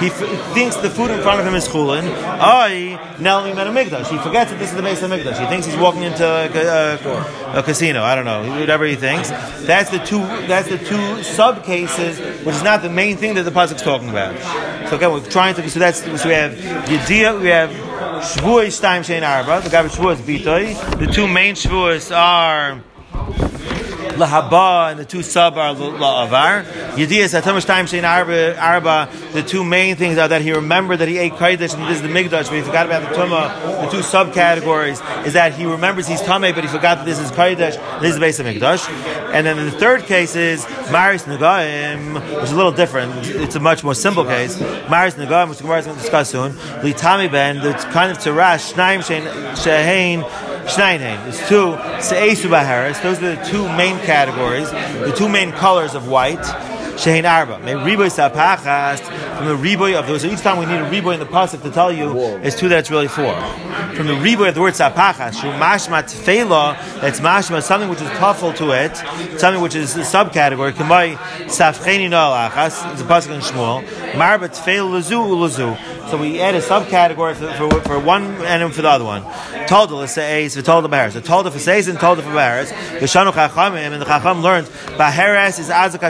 [0.00, 0.08] He
[0.52, 2.02] thinks the food in front of him is Chulin.
[2.40, 4.10] Ay, Nelam Imenu Migdash.
[4.10, 5.38] He forgets that this is the base of Migdash.
[5.38, 8.02] He thinks he's walking into a, a, uh, a casino.
[8.02, 9.30] I don't know whatever he thinks.
[9.66, 10.20] That's the two.
[10.46, 14.10] That's the two sub cases, which is not the main thing that the pasuk's talking
[14.10, 14.36] about.
[14.88, 15.70] So again, we're trying to.
[15.70, 19.62] So that's so we have Yediyah, we have Shavuos time Shein Arba.
[19.62, 20.98] The guy with Shavuos Bitoy.
[20.98, 22.82] The two main Shavuos are.
[24.18, 26.64] Lahaba and the two sub are La'avar.
[26.94, 31.18] Yediyas Atamash Time Shein Arba, the two main things are that he remembered that he
[31.18, 33.84] ate Kaidish and this is the Migdash, but he forgot about the Tumah.
[33.84, 37.30] The two subcategories is that he remembers he's Tameh, but he forgot that this is
[37.30, 38.88] Kaidish, this is the base of Migdash.
[39.32, 43.12] And then the third case is Maris Nagaim, which is a little different.
[43.26, 44.58] It's a much more simple case.
[44.88, 46.52] Maris Nagaim, which the Gemara is going to discuss soon.
[46.82, 49.00] Litami Ben, the kind of Tarash, Shnaim
[49.54, 50.22] Shehain,
[50.68, 51.22] Shnainain.
[51.24, 53.02] There's two Se'esu Baharis.
[53.02, 56.44] Those are the two main categories, the two main colors of white.
[56.98, 57.60] Shein Arba.
[57.60, 58.98] May riboy sapachas
[59.36, 60.22] from the riboy of those.
[60.22, 62.68] So each time we need a riboy in the pasuk to tell you is two
[62.68, 63.32] that's really four.
[63.94, 68.10] From the riboy of the word sapachas, shu mashma tefela, that's mashma something which is
[68.18, 68.96] puffle to it,
[69.38, 70.72] something which is a subcategory.
[70.72, 71.14] Kamai
[71.46, 72.92] safcheni no alachas.
[72.92, 73.84] It's a pasuk in Shmuel.
[74.14, 76.10] Marba tefela lazu ulazu.
[76.10, 79.22] So we add a subcategory for, for, for one and for the other one.
[79.68, 81.12] Told is says told baharis.
[81.12, 82.70] So told for says and told for baharis.
[83.00, 86.00] The shanu chachamim and the chacham learns baharis is azak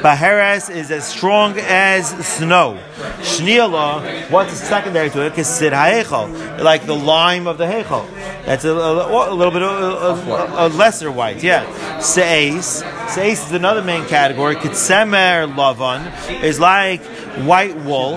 [0.00, 2.78] Baharis is as strong as snow.
[3.18, 5.34] Shniela, what's secondary to it?
[5.34, 8.08] Kisid ha'echol, like the lime of the hechol.
[8.46, 11.98] That's a, a, a little bit of a, a, lesser white, yeah.
[11.98, 14.54] Seis, seis is another main category.
[14.54, 17.02] Kitsemer lavan is like
[17.44, 18.16] white wool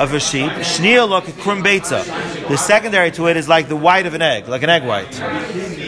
[0.00, 0.50] of a sheep.
[0.50, 2.48] Shnia look krumbetza.
[2.48, 5.20] The secondary to it is like the white of an egg, like an egg white.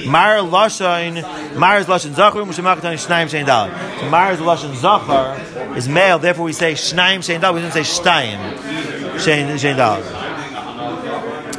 [0.07, 1.15] Mar lashain,
[1.59, 3.69] Mar's lashain zachar, mushamakatan shnaim shein dal.
[4.11, 7.55] Mar's lashain zachar is male, therefore we say shnaim shein dal.
[7.55, 8.39] We don't say shtaim
[9.17, 10.22] shein shein dal.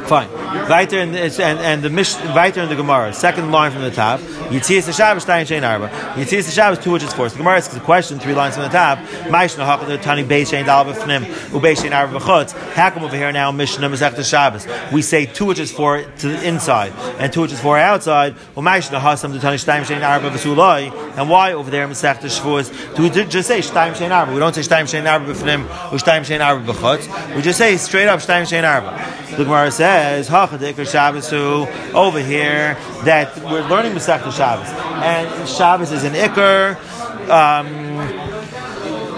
[0.06, 0.30] Fine.
[0.68, 3.90] Weiter in the, and, and the Mish, weiter in the Gemara, second line from the
[3.90, 4.20] top.
[4.20, 5.88] Yitzias the Shabbos, Stein Shein Arba.
[6.14, 7.28] Yitzias the Shabbos, two which is four.
[7.28, 8.98] So the Gemara asks a question, three lines from the top.
[9.28, 12.52] Maishna Hakal the Tani Beis Shein Dal B'Fnim, Ubeis Shein Arba B'Chutz.
[12.74, 14.66] How come over here now, Mishnah Masech the Shabbos?
[14.92, 18.34] We say two which is four to the inside, and two which is four outside.
[18.56, 20.92] Umaishna Hasam the Tani Stein Shein Arba V'Sulai.
[21.16, 22.94] And why over there, Masech the Shavuos?
[22.94, 24.32] Do we just say Stein Shein Arba?
[24.34, 27.34] We don't say Stein Shein Arba B'Fnim, or Stein Shein Arba B'Chutz.
[27.34, 28.92] We just say straight up Stein Shein Arba.
[29.36, 31.32] The Gemara says, Hachadik Shabbos
[31.94, 34.68] over here that we're learning Masechta Shabbos.
[35.02, 36.76] And Shabbos is an Iker.
[37.28, 38.34] Um,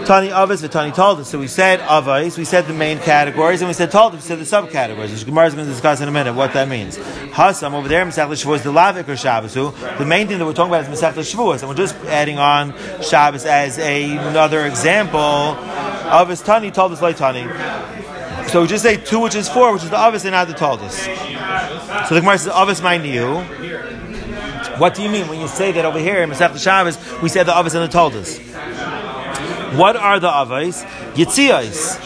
[0.06, 1.30] Tani Avos, Tani told us.
[1.30, 4.28] So we said Avos, we said the main categories, and we said told us, we
[4.28, 6.96] said the subcategories, which Gemara is going to discuss in a minute what that means.
[6.96, 9.54] Hasam over there, Masech Shavuos, the Lavik or Shabbos.
[9.54, 12.72] The main thing that we're talking about is Masech Shavuos, and we're just adding on
[13.02, 17.42] Shabbos as a, another example of his Tani told us like Tani.
[18.48, 20.54] So we just say two, which is four, which is the Avis and not the
[20.54, 21.04] tallest.
[22.08, 23.40] So the Gemara says, Avis my new.
[24.78, 27.42] What do you mean when you say that over here in Masech Shabbos, we say
[27.42, 28.40] the Avis and the tallest?
[29.76, 30.84] What are the Avis?
[31.14, 31.98] Yitzias.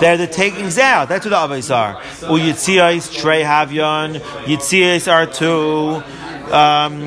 [0.00, 1.08] They're the takings out.
[1.08, 2.00] That's what the Avis are.
[2.22, 4.20] U Yitzias, Trey Havyon.
[4.44, 6.02] Yitzias are two.
[6.52, 7.02] Um,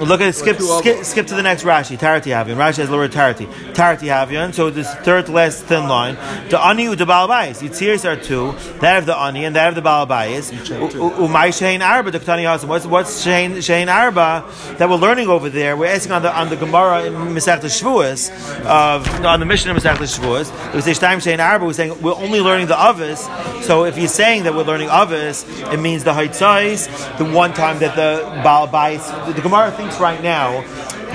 [0.00, 1.98] Look at skip, skip, skip to the next Rashi.
[1.98, 2.56] Tarati Havian.
[2.56, 3.46] Rashi has lower Tarati.
[3.74, 4.54] Tarati Havian.
[4.54, 6.16] So this third last thin line.
[6.48, 7.60] The ani u the balabais.
[7.60, 8.52] Yitziris are two.
[8.80, 10.52] That of the ani and that of the balabais.
[10.90, 12.68] Umay shein arba the ktani hasim.
[12.68, 15.76] What's what's shein shein arba that we're learning over there?
[15.76, 18.30] We're asking on the on the Gemara in Masechta Shavuos
[18.64, 20.74] of on the mission of Masechta Shavuos.
[20.74, 21.66] We say shtaim shein arba.
[21.66, 23.28] We're saying we're only learning the avis.
[23.66, 27.18] So if you're saying that we're learning avis, it means the haitzais.
[27.18, 29.26] The one time that the balabais.
[29.26, 30.64] The, the Gemara thinks right now,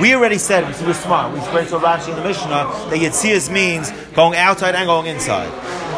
[0.01, 1.31] we already said we were smart.
[1.31, 2.49] We explained to Rashi in the Mishnah
[2.89, 5.49] that Yitzias means going outside and going inside.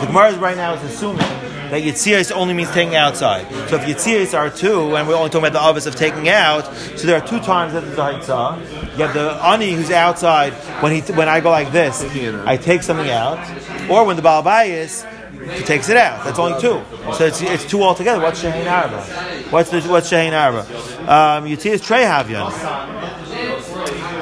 [0.01, 3.47] The Gemara right now is assuming that Yitzias only means taking outside.
[3.69, 6.65] So if Yitzias are two, and we're only talking about the obvious of taking out,
[6.95, 7.97] so there are two times that there's
[8.29, 8.93] a.
[8.97, 12.83] You have the Ani who's outside, when he when I go like this, I take
[12.83, 13.37] something out.
[13.89, 15.05] Or when the Balabayas,
[15.49, 16.23] he takes it out.
[16.23, 16.81] That's only two.
[17.13, 18.21] So it's, it's two altogether.
[18.21, 19.01] What's Shehin Arba?
[19.49, 20.61] What's the, what's Shehin Arba?
[21.01, 22.51] Um, Yitzias Trey Havyan.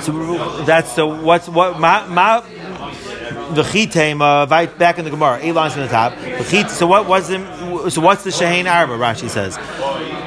[0.01, 2.41] So that's the what's what ma ma
[3.53, 6.15] the chitem uh, right back in the Gemara, eight lines from the top.
[6.17, 8.93] The chit, so what was the so what's the shehein arba?
[8.93, 9.57] Rashi says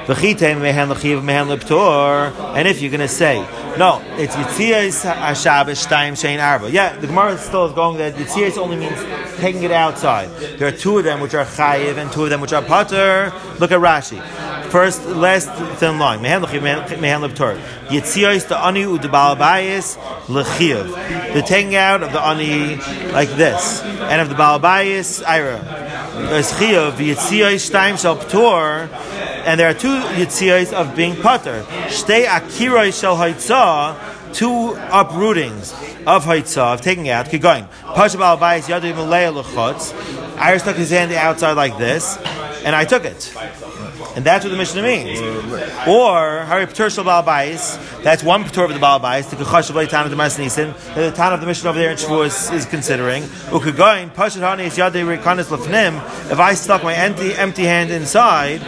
[0.08, 0.18] And
[2.66, 6.70] if you're going to say no, it's yitzias hashabbos shtaim shehein arba.
[6.70, 8.98] Yeah, the Gemara still is going that yitzias only means
[9.38, 10.30] taking it outside.
[10.58, 13.30] There are two of them which are chayiv and two of them which are pater.
[13.60, 14.18] Look at Rashi.
[14.70, 16.20] First, last thin line.
[16.20, 16.48] Yitzias
[18.48, 21.34] the ani udebalabayis lechiv.
[21.34, 22.76] The taking out of the ani
[23.12, 25.60] like this, and of the balabayis ira.
[26.28, 28.88] There's chiyav yitziyos shtaim shel ptor,
[29.48, 31.64] and there are two yitziyos of being pater.
[31.88, 35.72] Shtei akiroi shel haitzah, two uprootings
[36.06, 37.30] of haitzah of taking out.
[37.30, 37.64] Keep going.
[37.94, 39.94] Pasha balabayis yadu malaya lechutz.
[40.36, 42.18] Ira stuck his hand outside like this,
[42.62, 43.34] and I took it.
[44.16, 45.20] And that's what the Mishnah means.
[45.86, 50.04] Or Hari Ptur Shal Balabais, that's one Ptur of the Balabais, the Kechash of Leitan
[50.04, 53.22] of the Mas that the Tan of the Mishnah over there in Shavuos is considering.
[53.50, 55.96] Ukagoin, Pashat Hani is Yadei Rekanis Lefnim,
[56.32, 58.60] if I stuck my empty empty hand inside,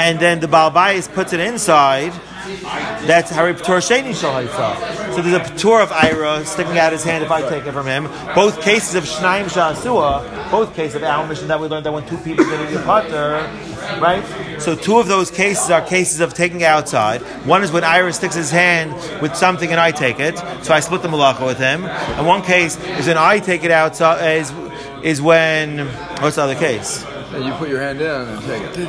[0.00, 2.12] and then the Balabais puts it inside,
[3.06, 4.46] that's Hari Ptur Sheni Shal
[5.12, 7.86] So there's a Ptur of Ira sticking out his hand if I take it from
[7.86, 8.04] him.
[8.34, 12.08] Both cases of Shnaim Shasua, both cases of our mission that we learned that when
[12.08, 13.46] two people get a Pater,
[14.00, 14.24] right?
[14.58, 17.20] So two of those cases are cases of taking outside.
[17.46, 20.80] One is when Ira sticks his hand with something and I take it, so I
[20.80, 21.84] split the malacha with him.
[21.84, 24.50] And one case is when I take it outside is
[25.02, 25.86] is when
[26.20, 27.04] what's the other case?
[27.32, 28.88] And you put your hand down and take it.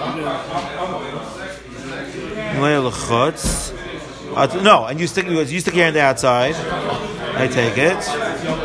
[4.34, 6.56] Uh, no, and you stick you stick your hand outside.
[7.36, 7.98] I take it.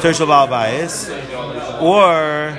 [0.00, 1.10] Tershal bias,
[1.80, 2.58] or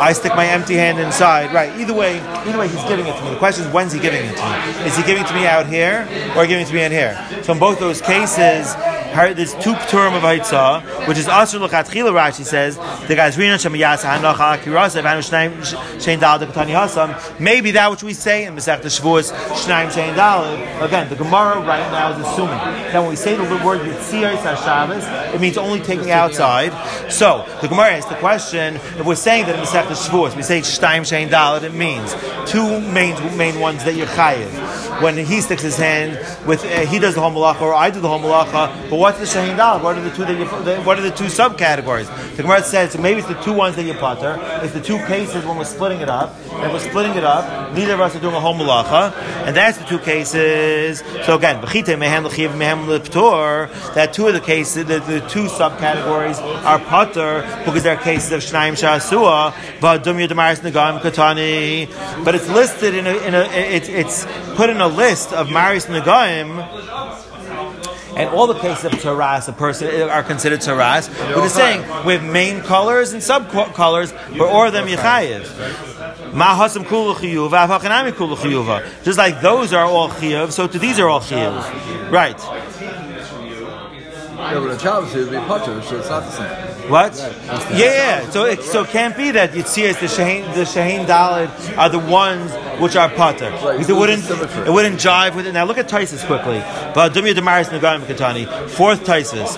[0.00, 1.52] I stick my empty hand inside.
[1.54, 1.78] Right.
[1.78, 3.30] Either way, either way, he's giving it to me.
[3.30, 4.86] The question is, when's he giving it to me?
[4.86, 7.16] Is he giving it to me out here or giving it to me in here?
[7.42, 8.74] So in both those cases,
[9.16, 12.76] there's two term of Haitzah, which is Asr L'chatchila, Rashi says,
[13.08, 15.52] the guy's Rina Shemayas Hanach Akirasa, Vanu Shnaim
[15.96, 17.40] Shein Dal Hasam.
[17.40, 20.44] Maybe that which we say in Masech Shavuos, Shnaim Shein Dal.
[20.84, 25.04] Again, the Gemara right now is assuming that when we say the word Yitziyah Shabbos,
[25.34, 26.72] it means only taking outside.
[27.10, 30.60] So, the Gemara asks the question, if we're saying that in Masech Shavuos, we say
[30.60, 32.14] Shnaim Shein Dal, it means
[32.46, 35.02] two main, main ones that you're chayiv.
[35.02, 38.08] when he sticks his hand with uh, he does the whole or I do the
[38.08, 38.90] whole malacha.
[38.90, 39.78] But what's the?
[39.82, 40.46] What are the two that you?
[40.84, 42.08] What are the two subcategories?
[42.36, 44.36] The Gemara says so maybe it's the two ones that you putter.
[44.64, 46.34] It's the two cases when we're splitting it up.
[46.50, 49.12] And we're splitting it up, neither of us are doing a whole malacha,
[49.46, 51.00] and that's the two cases.
[51.26, 53.68] So again, b'chite mehem l'chiv mehem l'ptor.
[53.94, 58.40] That two of the cases, the, the two subcategories are putter because they're cases of
[58.40, 62.24] shnaim shasua, v'adum yedamaris negam katani.
[62.24, 65.86] But it's listed in a, in a it's it's put in a list of maris
[65.86, 67.25] negaim.
[68.16, 71.08] And all the cases of taras, a person are considered taras.
[71.08, 75.44] But it's saying we have main colors and sub colors, but or them yichayiv.
[76.32, 78.82] Mahasam kulu chiyuv, avachanami kulu chiyuva.
[79.04, 82.10] Just like those are all chiyuv, so to these are all chiyuv.
[82.10, 82.38] Right.
[84.36, 86.65] Yeah, but Shabbos it would be putter, so it's not the same.
[86.88, 87.16] What?
[87.16, 88.30] Yeah, yeah.
[88.30, 91.98] So it, so it can't be that Yitzias, the Shahin, the Shahin Dalid are the
[91.98, 93.50] ones which are pater.
[93.50, 95.52] Because it wouldn't, it wouldn't jive with it.
[95.52, 96.58] Now look at Taisus quickly.
[96.94, 99.56] But Dumya Damaris Nagam Katani, fourth Taisus.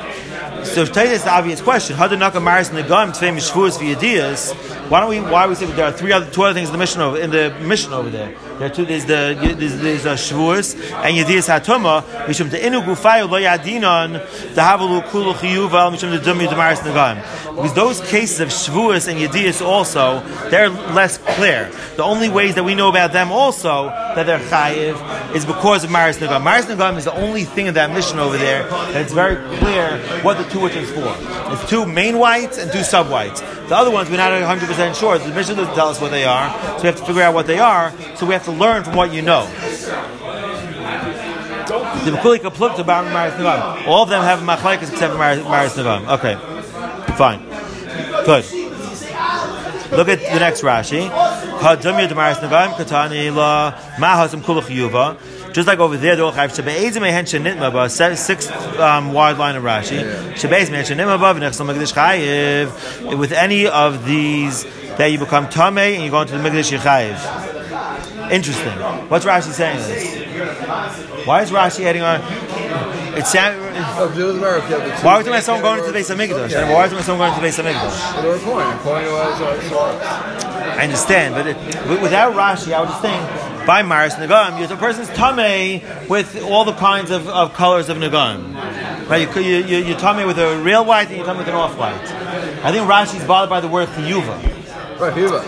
[0.64, 1.96] So Taisus is the obvious question.
[1.96, 4.54] Hadanaka Maris Nagam Tvei Mishvuas V'Yadiyas.
[4.88, 5.20] Why don't we?
[5.20, 7.30] Why we say there are three other two other things in the Mishnah over in
[7.30, 8.34] the Mishnah over there?
[8.58, 12.58] the two is the this is a schwurs and you this atoma which um the
[12.58, 14.12] inugu weil lo yadinon
[14.54, 17.16] the havelu kulu khiyuval which um the dummy the mars nagan
[17.58, 21.68] Because those cases of Shavuos and Yadiyas also they're less clear.
[21.96, 25.90] The only ways that we know about them also that they're chayiv is because of
[25.90, 26.44] Maris Nagam.
[26.44, 29.98] Maris Nagam is the only thing in that Mishnah over there that it's very clear
[30.22, 31.12] what the two which is for.
[31.52, 33.40] It's two main whites and two sub whites.
[33.40, 35.18] The other ones we're not 100 percent sure.
[35.18, 37.48] The Mishnah doesn't tell us what they are, so we have to figure out what
[37.48, 37.92] they are.
[38.14, 39.50] So we have to learn from what you know.
[43.86, 46.08] All of them have machlekes except Maris Nagam.
[46.18, 46.36] Okay,
[47.16, 47.40] fine,
[48.28, 48.44] good.
[49.90, 51.08] Look at the next Rashi.
[51.60, 55.16] Hadumya Damaris Nagam Katani La Mahasam Kulach Yuva.
[55.54, 59.56] Just like over there, the Olchayv Shebe'ezim Ehen Shenitma Ba se- sixth um, wide line
[59.56, 60.02] of Rashi.
[60.34, 63.16] Shebe'ezim Ehen Shenitma Ba V'nechsel Mikdash Chayiv.
[63.16, 64.64] With any of these,
[64.98, 68.30] that you become Tameh and you go into the Mikdash Yechayiv.
[68.30, 68.72] Interesting.
[69.08, 71.26] What's Rashi saying this?
[71.26, 72.20] Why is Rashi adding on?
[73.18, 75.06] It if two.
[75.06, 76.50] why talking about someone going into the base of Mikdash?
[76.50, 76.72] Yeah.
[76.72, 78.14] Why talking about someone going into the base of Mikdash?
[78.14, 78.78] But they're coin.
[78.78, 79.40] Coin was
[80.78, 84.76] I understand, but it, without Rashi, I would just think by Maris Nagam, you're the
[84.76, 88.54] person's tame with all the kinds of, of colors of Nagam.
[89.08, 89.28] Right?
[89.36, 91.76] You, you, you, you're tame with a real white and you're tame with an off
[91.76, 91.94] white.
[92.64, 94.57] I think Rashi's bothered by the word chiyuva.
[94.98, 95.40] Right, Chiyuva.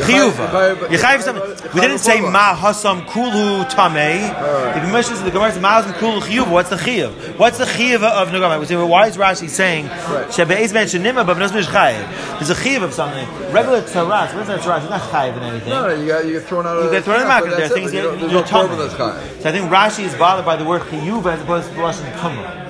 [0.00, 1.74] Chiyuva.
[1.74, 4.30] We didn't say ma hasam kulu tame.
[4.34, 4.74] Uh.
[4.74, 6.50] The Gemara says the Gemara says ma hasam kulu chiyuva.
[6.50, 7.38] What's the chiyuv?
[7.38, 8.60] What's the chiyuv of Nagam?
[8.60, 12.38] We say, well, why is Rashi saying shebe'ez ben shenima but b'nos chayiv?
[12.38, 13.26] There's a chiyuv of something.
[13.50, 14.34] Regular tzaras.
[14.34, 14.80] What is that tzaras?
[14.82, 15.70] It's not chayiv in anything.
[15.70, 17.50] No, no, you get, you get thrown out of You get thrown in the market.
[17.56, 18.76] There are things you There's you're no korban tumble.
[18.76, 19.42] that's chayiv.
[19.42, 22.12] So I think Rashi is bothered by the word chiyuv as opposed to the lashon
[22.12, 22.68] tumah.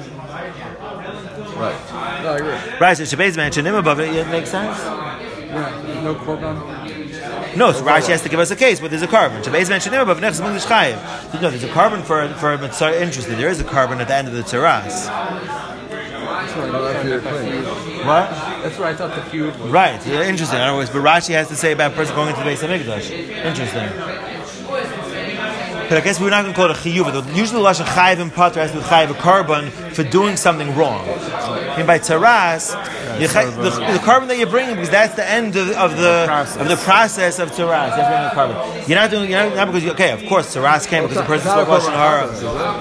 [1.59, 2.23] Right.
[2.23, 2.79] No, I agree.
[2.79, 4.15] Right, so mentioned him above it.
[4.15, 4.79] It makes sense.
[5.49, 7.57] Yeah, no korban.
[7.57, 9.43] No, so Rashi has to give us a case, but there's a korban.
[9.43, 10.99] Shabbat mentioned him above next English chayiv.
[11.41, 13.03] No, there's a korban for for mitzvah.
[13.03, 13.39] Interesting.
[13.39, 15.09] There is a korban at the end of the teras.
[16.57, 17.65] No, that's your claim.
[18.07, 18.31] What?
[18.63, 19.71] That's where I thought the feud was.
[19.71, 20.05] Right.
[20.07, 20.59] Yeah, interesting.
[20.59, 22.63] In other words, but Rashi has to say about a person going into the base
[22.63, 23.11] of Mikdash.
[23.11, 23.89] Interesting.
[25.89, 27.35] But I guess we're not going to call it a chiyuv.
[27.35, 30.77] Usually, the lashon chayiv and pater has to be chayiv a korban for doing something
[30.77, 31.03] wrong.
[31.09, 32.71] I mean, by taras,
[33.21, 36.25] you chay- the, the korban that you're bringing because that's the end of, of the
[36.27, 36.57] process.
[36.57, 37.91] of the process of taras.
[37.97, 38.89] That's bringing the korban.
[38.89, 39.29] You're not doing.
[39.31, 40.13] You're not, not because you, okay.
[40.13, 42.29] Of course, taras came because the person spoke lashon hara.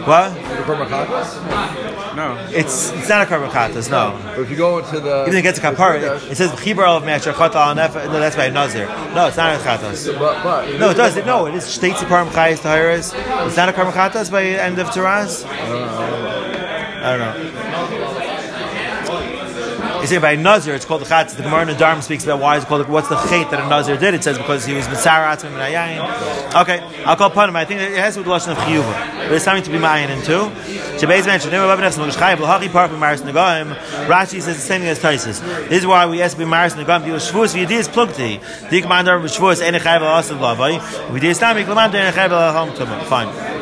[0.06, 0.34] What?
[0.36, 2.16] The korban chatas?
[2.16, 2.48] No.
[2.52, 3.90] It's it's not a korban chatas.
[3.90, 4.20] No.
[4.24, 5.24] But if you go into the.
[5.24, 7.96] Even if it gets a kapara, it says chibar of me'asher chata al nef.
[7.96, 8.86] No, that's by nazir.
[9.16, 10.08] No, it's not a chatas.
[10.20, 11.16] But, but, No, it does.
[11.26, 13.14] No, it is states the param chayes tahiris.
[13.48, 15.46] It's not a karma chatas by the end of Taraz.
[17.08, 18.28] I don't know.
[20.02, 21.36] You say by Nazir, it's called the chatas.
[21.38, 22.88] The Gemara in the Dharm speaks about why it's called.
[22.88, 24.14] What's the chait that a Nazir did?
[24.14, 26.62] It says because he was mitzarat and minayayin.
[26.62, 27.56] Okay, I'll call upon him.
[27.56, 29.78] I think it has to do with the of chiyuva, but it's something to be
[29.78, 30.52] mayin into.
[31.00, 33.22] Shabbeis mentioned never above nefesh chayiv lahachi par from maris.
[33.22, 35.42] Rashi says the same thing as Taisus.
[35.70, 37.06] This is why we ask to be maris negaim.
[37.06, 38.70] Because shvus v'yidis plugti.
[38.70, 40.80] The commander of shvus ene chayiv al asav lavai.
[40.80, 43.57] V'yidis tamik lamanda ene chayiv al ham Fine.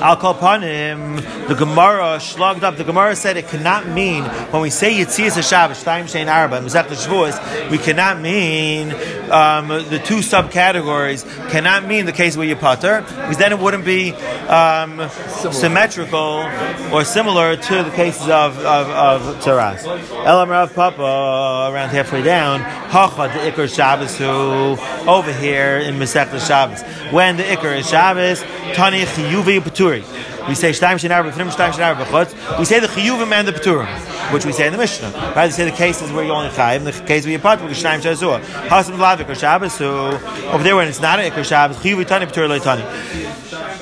[0.00, 1.16] I'll call upon him.
[1.48, 2.76] The Gemara slugged up.
[2.76, 6.86] The Gemara said it cannot mean when we say Yitzias Shabbos, Time Shein Arba, Mizach
[6.86, 8.92] Shavuos, we cannot mean
[9.30, 11.24] um, the two subcategories.
[11.50, 14.12] Cannot mean the case where you putter, because then it wouldn't be
[14.48, 15.08] um,
[15.52, 16.48] symmetrical
[16.92, 19.84] or similar to the cases of of, of Taras.
[19.84, 22.60] Elam Rav Papa around halfway down.
[22.90, 24.76] Hachad the Iker Shabbos who
[25.10, 26.82] over here in Masech Shabbos.
[27.12, 28.42] When the Iker is Shabbos,
[28.74, 32.58] Tani Chiyuvi We say Shtaim Shenar B'Fnim.
[32.58, 33.88] We say the Chiyuvim and the Paturim,
[34.32, 35.10] which we say in the Mishnah.
[35.34, 35.46] Right?
[35.46, 38.00] We say the cases where you only Chayiv, the case where you Pat, we Shtaim
[38.00, 38.40] Shazua.
[38.68, 40.10] Hasim Vlavik or Shabbos, so
[40.52, 42.84] over there when it's not an Iker Shabbos, Chiyuvi Tani Patur Loi Tani.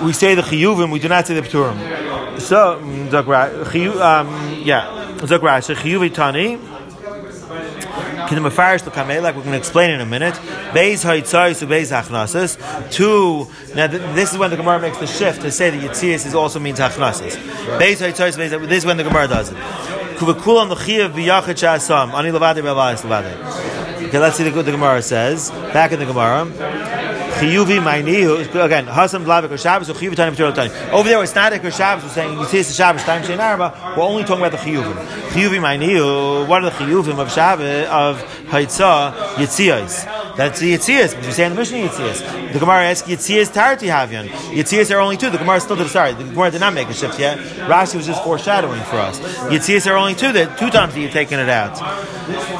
[0.04, 2.40] We say the Chiyuvim, we do not say the Paturim.
[2.40, 2.78] So,
[3.10, 6.58] Zakra, um, yeah, Zakra, so Chiyuvi Tani.
[8.28, 10.34] Can the mafarish the kamei like we're going to explain in a minute?
[10.74, 12.56] Beis haitzai to beis hachnasas.
[12.90, 13.46] Two.
[13.74, 16.34] Now th- this is when the Gemara makes the shift to say that yitzias is
[16.34, 17.36] also means hachnasas.
[17.78, 18.68] Beis haitzai to beis.
[18.68, 19.56] This is when the Gemara does it.
[20.16, 24.06] Kuvakul on the chiyav biyachid shasam ani levade be'alayis levade.
[24.08, 26.95] Okay, let's see the, the Gemara says back in the Gemara.
[27.36, 28.86] Chiyuvi ma'inihu again.
[28.86, 30.70] Hasam blavik or Shabbos or chiyuvi tani v'tur tani.
[30.90, 32.04] Over there, it's not Iker Shabbos.
[32.04, 33.94] We're saying you see the Shabbos time shein arba.
[33.96, 34.96] We're only talking about the chiyuvim.
[35.32, 36.48] Chiyuvi ma'inihu.
[36.48, 40.25] What are the chiyuvim of Shabbos of Haitzah Yitzias?
[40.36, 41.10] That's the Yitzias.
[41.10, 42.52] Because we say in the Mishnah Yitzias.
[42.52, 44.28] The Gemara asks Yitzias Tarti Havyan.
[44.28, 45.30] Yitzias are only two.
[45.30, 46.12] The Gemara still did sorry.
[46.12, 47.38] The Gemara did not make a shift yet.
[47.68, 49.18] Rashi was just foreshadowing for us.
[49.50, 50.32] Yitzias are only two.
[50.32, 51.76] That two times that you're taking it out.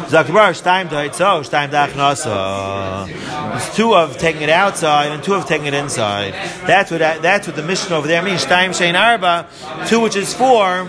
[0.07, 3.07] Zakbar Shtaim to Haitzah Shtaim to Achnasa.
[3.07, 6.33] There's two of taking it outside and two of taking it inside.
[6.67, 8.45] That's what that's what the Mishnah over there means.
[8.45, 9.47] Shtaim Shein Arba,
[9.87, 10.89] two which is four,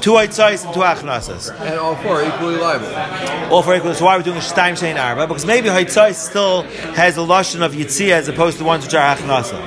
[0.00, 1.54] two Haitzahs and two Achnasas.
[1.60, 3.52] And all four are equally liable.
[3.52, 3.94] All four equally.
[3.94, 5.26] So why are we doing Shtaim Shein Arba?
[5.26, 6.62] Because maybe Haitzah still
[6.94, 9.58] has a lashon of Yitzia as opposed to ones which are Achnasa.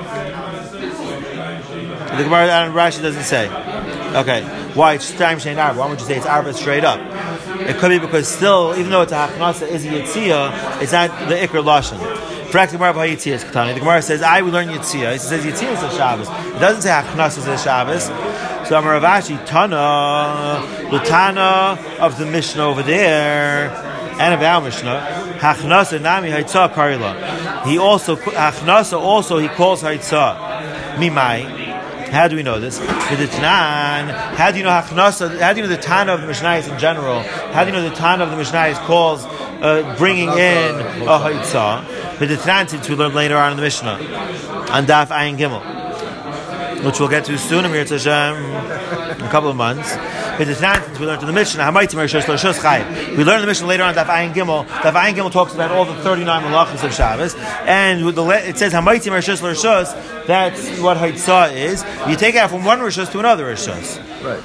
[2.17, 3.47] The Gemara and Rashi doesn't say.
[4.15, 4.43] Okay,
[4.73, 5.79] why it's Shtaim Shein Arba?
[5.79, 6.99] Why would you say it's Arba straight up?
[7.61, 11.11] It could be because still, even though it's a Achnasa, is a Yitzia, it's not
[11.29, 11.99] the Iker lashon.
[12.51, 13.75] The Gemara by Yitzia is Katani.
[13.75, 16.27] The Gemara says, "I will learn Yitzia." It says Yitzia is a Shabbos.
[16.27, 18.09] It doesn't say Hachnas is a Shabbos.
[18.67, 23.69] So Amar Rav Ashi Tana, the Tana of the Mishnah over there,
[24.19, 27.65] and of our Mishnah, Hachnasa Nami Haitzah Karila.
[27.65, 31.67] He also Hachnasa also he calls Haitzah Mimai.
[32.09, 32.79] How do we know this?
[32.79, 35.39] With the Tanan, how do you know Hachnasa?
[35.39, 37.21] How do you know the Tana of the Mishnah in general?
[37.21, 42.19] How do you know the Tana of the Mishnah calls uh, bringing in a Haitzah?
[42.19, 45.63] With the Tanan, since we learned later on in the Mishnah, on Daf Ayin Gimel,
[46.83, 49.95] which we'll get to soon, Amir Hashem, in a couple of months.
[50.39, 53.17] The Tanan, since we learned in the Mishnah, Hamaitim Rishos Chayim.
[53.17, 54.65] We learned in the Mishnah later on Daf Ayin Gimel.
[54.67, 57.35] Daf Ayin Gimel talks about all the 39 malachas of Shabbos,
[57.67, 60.25] and with the it says Hamaitim Rishos L'Rishos.
[60.27, 61.83] That's what Haitzah is.
[62.07, 63.97] You take it out from one Rishos to another Rishos.
[64.23, 64.41] Right.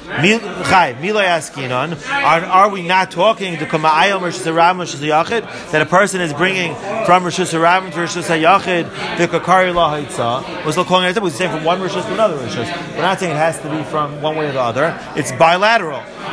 [0.65, 5.85] Chai, Milay Askinon, are, we not talking to Kama'ayom Rishus Harabim Rishus Hayachid that a
[5.85, 6.73] person is bringing
[7.05, 10.65] from Rishus Harabim to Rishus Hayachid the Kakari La Haitzah?
[10.65, 11.21] We're still calling it.
[11.21, 12.95] We're saying from one Rishus to another Rishus.
[12.95, 14.99] We're not saying it has to be from one way or the other.
[15.15, 15.84] It's bilateral.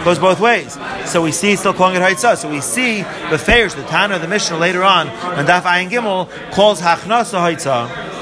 [0.04, 0.78] Goes both ways.
[1.06, 2.36] So we see still calling it Haitzah.
[2.36, 6.28] So we see the Feirs, the Tana the Mishnah later on, and Daf Ayin Gimel
[6.52, 8.12] calls Hachnasa Haitzah.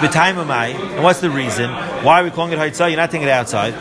[0.00, 1.70] And what's the reason?
[2.04, 2.88] Why are we calling it Haitzah?
[2.88, 3.74] You're not taking it outside.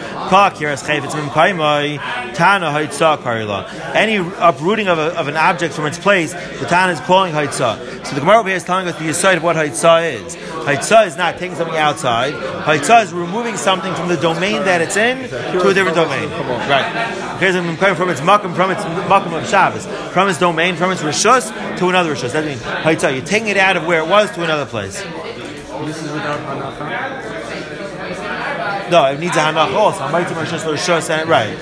[3.95, 8.05] Any uprooting of, a, of an object from its place, the Tana is calling Haitzah.
[8.05, 10.35] So the Gemara here is telling us the aside of what Haitzah is.
[10.67, 12.33] Haitzah is not taking something outside.
[12.33, 16.29] Haitzah is removing something from the domain that it's in to a different domain.
[16.67, 17.37] Right.
[17.39, 20.91] Here's I'm coming from its makom, from its makom of Shabbos, from its domain, from
[20.91, 21.47] its rishus
[21.77, 22.33] to another rishus.
[22.33, 23.15] That means Haitzah.
[23.15, 25.01] You're taking it out of where it was to another place.
[25.01, 27.31] This is without hanacha.
[28.91, 30.01] No, it needs a hanach also.
[30.01, 31.57] Hamaitim rishus rishus and right.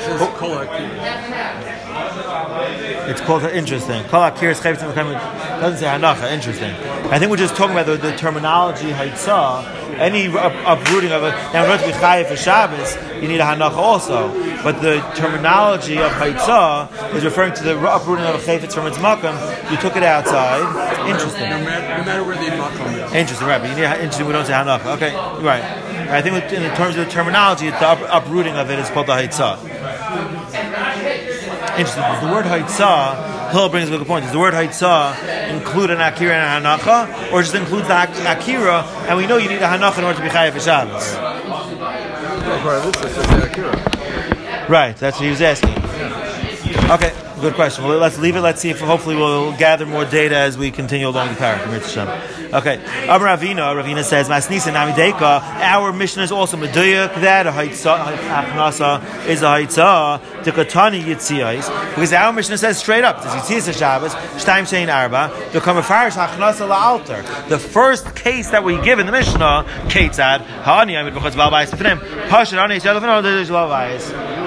[3.07, 4.03] It's called interesting.
[4.05, 5.13] Kol akiris chayvim
[5.61, 6.31] doesn't say hanacha.
[6.31, 6.71] Interesting.
[7.11, 9.27] I think we're just talking about the, the terminology haitzah.
[9.27, 11.31] Uh, any up, uprooting of it.
[11.53, 14.29] Now, in order to be chayiv for Shabbos, you need a hanacha also.
[14.63, 18.87] But the terminology of haitzah uh, is referring to the uprooting of a chayfetz from
[18.87, 19.35] its makam.
[19.71, 20.61] You took it outside.
[21.07, 21.49] Interesting.
[21.49, 23.13] No matter, no matter where the makom is.
[23.13, 23.61] Interesting, right?
[23.61, 24.25] But you need interesting.
[24.25, 24.95] We don't say hanacha.
[24.95, 25.63] Okay, right.
[26.09, 29.13] I think in terms of the terminology, the up, uprooting of it is called the
[29.13, 29.74] haitzah.
[31.77, 32.03] Interesting.
[32.03, 34.23] Does the word haitzah, Hill brings a good point.
[34.23, 38.83] Does the word haitzah include an akira and a hanacha, or just includes the akira?
[39.07, 41.15] And we know you need a hanacha in order to be chayav for Shabbos.
[42.45, 44.69] Well, part of this is just the Akira.
[44.69, 44.95] Right.
[44.97, 45.71] That's what he was asking.
[46.91, 47.24] Okay.
[47.45, 47.85] Good question.
[47.85, 48.41] Well, let's leave it.
[48.41, 51.63] Let's see if hopefully we'll gather more data as we continue along the parak.
[52.51, 52.83] Okay.
[53.03, 59.43] Amar Ravina, Ravina says, Masnisa Namideka, our Mishnah is also Meduyak, that a Haitza is
[59.43, 64.63] a Haitza, the Katani Yitziyais, because our Mishnah says straight up, this Yitziyas Shabbos, Shtaim
[64.63, 67.47] Shein Arba, the Kamafarish Hachnasa La'alter.
[67.47, 71.99] The first case that we give in the Mishnah, Ketzad, Ha'ani Amid B'chotz Balbayis Fnim,
[72.27, 74.44] Pashad Ani Lefnim, There's Balbayis.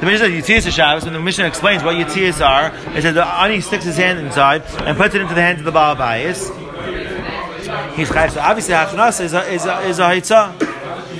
[0.00, 3.26] The Mishnah says Yitziyas Shabbos, when the Mishnah explains what Yitziyas are, it says the
[3.26, 6.54] Ani sticks his hand inside and puts it into the hands of the Baal Bayis.
[7.96, 8.32] He's chayiv.
[8.32, 10.58] So obviously, hachnas is a is a is a haitzah.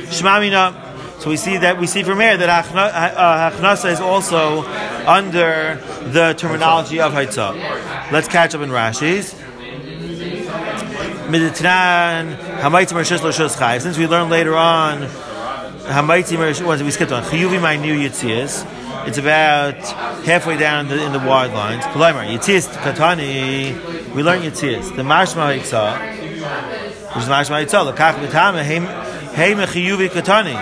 [0.09, 1.23] Shmamina.
[1.23, 4.63] So we see that we see from here that hachnasa uh, is also
[5.07, 8.13] under the terminology of haitzah.
[8.13, 9.35] Let's catch up in Rashi's.
[13.83, 15.26] Since we learned later on
[15.87, 18.67] hamaitim rishus, we skipped on chiyuvi my new yitzias.
[19.07, 19.77] It's about
[20.25, 21.85] halfway down in the, in the wide lines.
[21.85, 24.15] Kolaymar yitzias katani.
[24.15, 24.95] We learned yitzias.
[24.97, 26.17] The mashma haitzah
[27.15, 27.93] which is mashma yitzah.
[27.93, 30.55] Lekach b'tama hey mechiyuvi katani.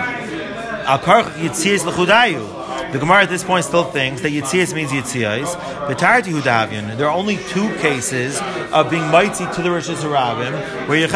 [0.85, 2.65] Al karch yitzias lechudayu.
[2.91, 5.47] The Gemara at this point still thinks that Yitzias means Yitzias.
[5.87, 6.95] B'tarti Hudavian.
[6.97, 8.39] There are only two cases
[8.71, 11.09] of being mighty to the Rosh Hashanah where you're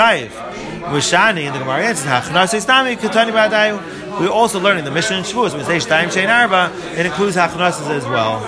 [0.90, 4.20] Mishani in the Gemara answers Hachnas Istami Katani Ba'adayu.
[4.20, 5.52] We're also learning the Mishnah in Shavuos.
[5.52, 8.40] When we say Shtaim Shein Arba, it includes Hachnasas as well.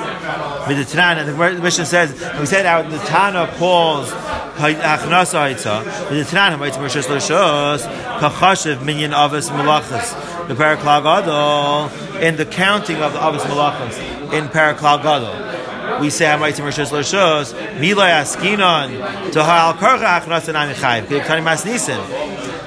[0.67, 5.83] With the Tanan, the Mishnah says, we said out the Tana calls achnasa haitza.
[6.09, 7.85] The Tanan haitza mershus l'shus
[8.19, 10.47] kachashiv minyan avos malachas.
[10.47, 13.97] The paraklag gadol in the counting of the avos malachas
[14.33, 15.60] in paraklag gadol.
[16.01, 21.05] We say haitza mershus l'shus milay askinon to ha'al karcha achnasa nami chayiv.
[21.05, 22.01] Ketani mas nisim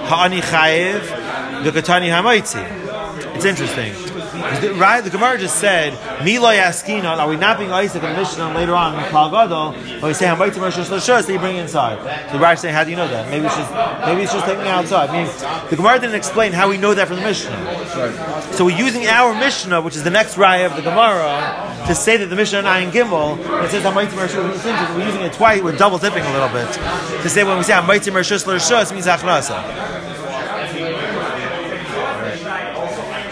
[0.07, 2.63] ha'ani chayiv the ketani ha'maitzi.
[3.35, 4.04] It's interesting.
[4.79, 5.93] Right, the Gemara just said,
[6.25, 9.75] "Milo yaskina." Are we not being Isaac in the Mishnah later on in Kal Gadol?
[10.03, 10.61] Or we say, "I'm waiting for
[11.27, 13.31] That you bring it inside." So the saying, "How do you know that?
[13.31, 13.71] Maybe it's just
[14.07, 15.31] maybe it's just taking it outside." Meaning,
[15.71, 17.57] the Gemara didn't explain how we know that from the Mishnah.
[18.53, 21.55] So we're using our Mishnah, which is the next raya of the Gemara,
[21.87, 24.25] to say that the Mishnah Ayin Gimel it says "I'm waiting for
[24.97, 25.63] We're using it twice.
[25.63, 26.71] We're double dipping a little bit
[27.23, 28.21] to say when we say "I'm waiting for
[28.91, 30.14] it means achnasa.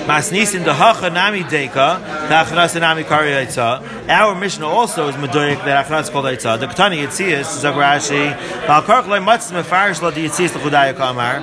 [0.06, 3.32] Masnisin the hacha nami deka, the achnas nami kari
[4.08, 6.58] Our Mishnah also is medoyik that achnas called eitza.
[6.58, 8.36] The ketani yitzias zagrashi.
[8.66, 11.40] Val kark loy matzis mefarish di yitzias l'chudaya kamar.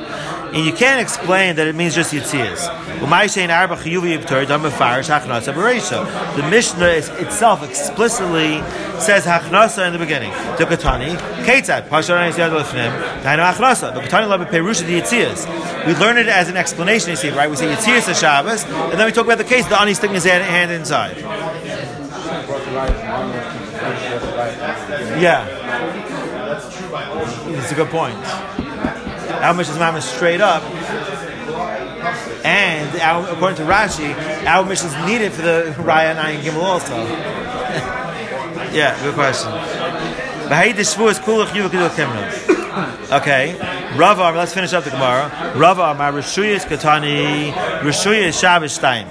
[0.54, 2.68] And you can't explain that it means just yitzias.
[6.36, 8.62] The Mishnah is, itself explicitly
[9.00, 10.32] says hachnasa in the beginning.
[10.58, 12.34] The Ketani, Ketzad, Pasharan.
[12.34, 15.45] The the.
[15.88, 17.50] We learn it as an explanation, you see, right?
[17.50, 20.16] We say Yitzias is Shabbos, and then we talk about the case, the Ani sticking
[20.16, 21.18] his hand inside.
[25.20, 25.45] Yeah.
[27.50, 28.68] It's a good point.
[29.42, 30.64] Much is Mama straight up?
[32.46, 34.14] And our, according to Rashi,
[34.46, 36.96] our Mishnah is needed for the Raya and Gimel also.
[38.74, 39.52] yeah, good question.
[43.12, 43.56] Okay,
[43.98, 45.54] Rava, let's finish up the Gemara.
[45.56, 49.08] Rava, my Rishuyas Katani, Rishuyas Shabbos Stein.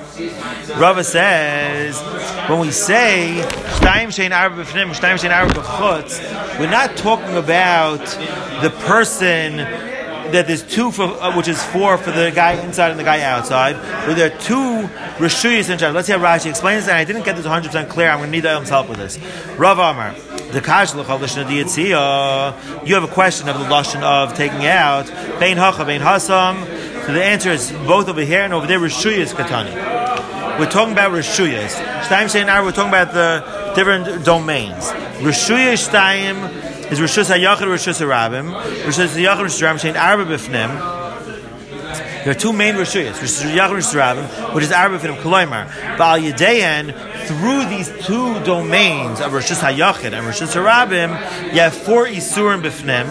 [0.78, 2.00] Rava says,
[2.48, 3.42] when we say
[3.78, 8.04] Shtaim Shein Arba B'Fnim, Shtaim Shein B'Chutz, we're not talking about
[8.62, 9.58] the person
[10.32, 13.22] that there's two for uh, which is four for the guy inside and the guy
[13.22, 13.74] outside.
[14.06, 15.90] But there are two rishuyas inside.
[15.90, 16.96] Let's see how Rashi explains that.
[16.96, 18.10] I didn't get this 100 percent clear.
[18.10, 19.18] I'm going to need Elam's help with this.
[19.56, 20.14] Rav Amar.
[20.52, 21.02] The kash You
[22.94, 25.06] have a question of the lashon of taking out
[25.38, 26.64] bein hacha bein hasam.
[27.06, 28.78] So the answer is both over here and over there.
[28.78, 29.74] Rishuyas katani.
[30.58, 31.74] We're talking about rishuyas.
[32.02, 34.90] Shtaim saying now we're talking about the different domains.
[35.20, 38.52] Rishuyas shtaim is Rishus HaYachid Rishus HaRabim.
[38.82, 40.98] Rishus HaYachid Rishus HaRabim saying Arba Bifnim.
[42.24, 45.68] There are two main Rishuyas, Rishus HaYachid Rishus HaRabim, which is Arba Bifnim Koloimar.
[45.96, 46.92] Ba'al Yedayan,
[47.26, 51.10] through these two domains of Rishus HaYachid and Rishus HaRabim,
[51.52, 53.06] you have four Isurim Bifnim,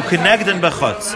[0.00, 1.14] U'Kenegden Bechutz.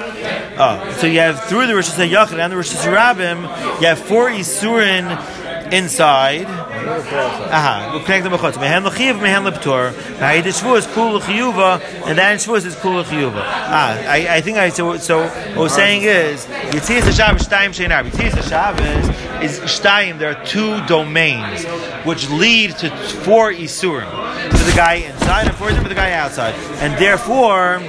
[0.59, 3.43] Oh, so you have through the Rishus HaYachid and the Rishus HaRabim,
[3.81, 6.47] you have four Isurim inside,
[6.89, 8.61] Aha, we connect them b'chutz.
[8.61, 9.93] Mehen l'chiv, mehen l'ptor.
[10.19, 13.43] Ha'id shvu is kul l'chiyuva, and then shvu is kul l'chiyuva.
[13.43, 14.97] Ah, I, I think I so.
[14.97, 18.05] So what we're saying is Yitzis Shabbos Shtayim Sheinar.
[18.05, 19.09] Yitzis Shabbos
[19.43, 20.19] is Shtayim.
[20.19, 21.65] There are two domains
[22.05, 22.91] which lead to
[23.25, 24.09] four isurim
[24.51, 27.81] for the guy inside and four isurim for the guy outside, and therefore.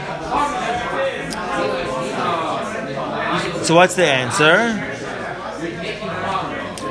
[3.64, 4.88] So what's the answer?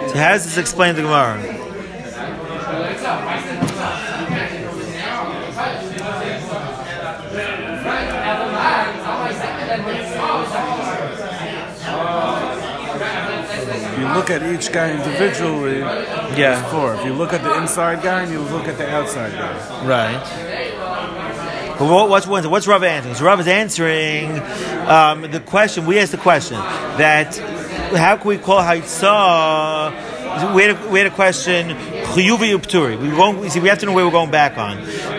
[0.09, 1.60] So how does this explain the Gemara?
[13.99, 16.63] you look at each guy individually, yeah.
[16.71, 16.95] four.
[16.95, 21.77] If you look at the inside guy and you look at the outside guy, right.
[21.79, 23.15] But what, what's what's Rav answering?
[23.15, 24.39] So Rav is answering
[24.87, 25.87] um, the question.
[25.87, 27.37] We asked the question that
[27.97, 30.55] how can we call Haitzah?
[30.55, 31.71] We had a, we had a question
[32.11, 33.01] Chiyuvi upturi.
[33.01, 33.49] We going.
[33.51, 34.79] See, we have to know where we're going back on.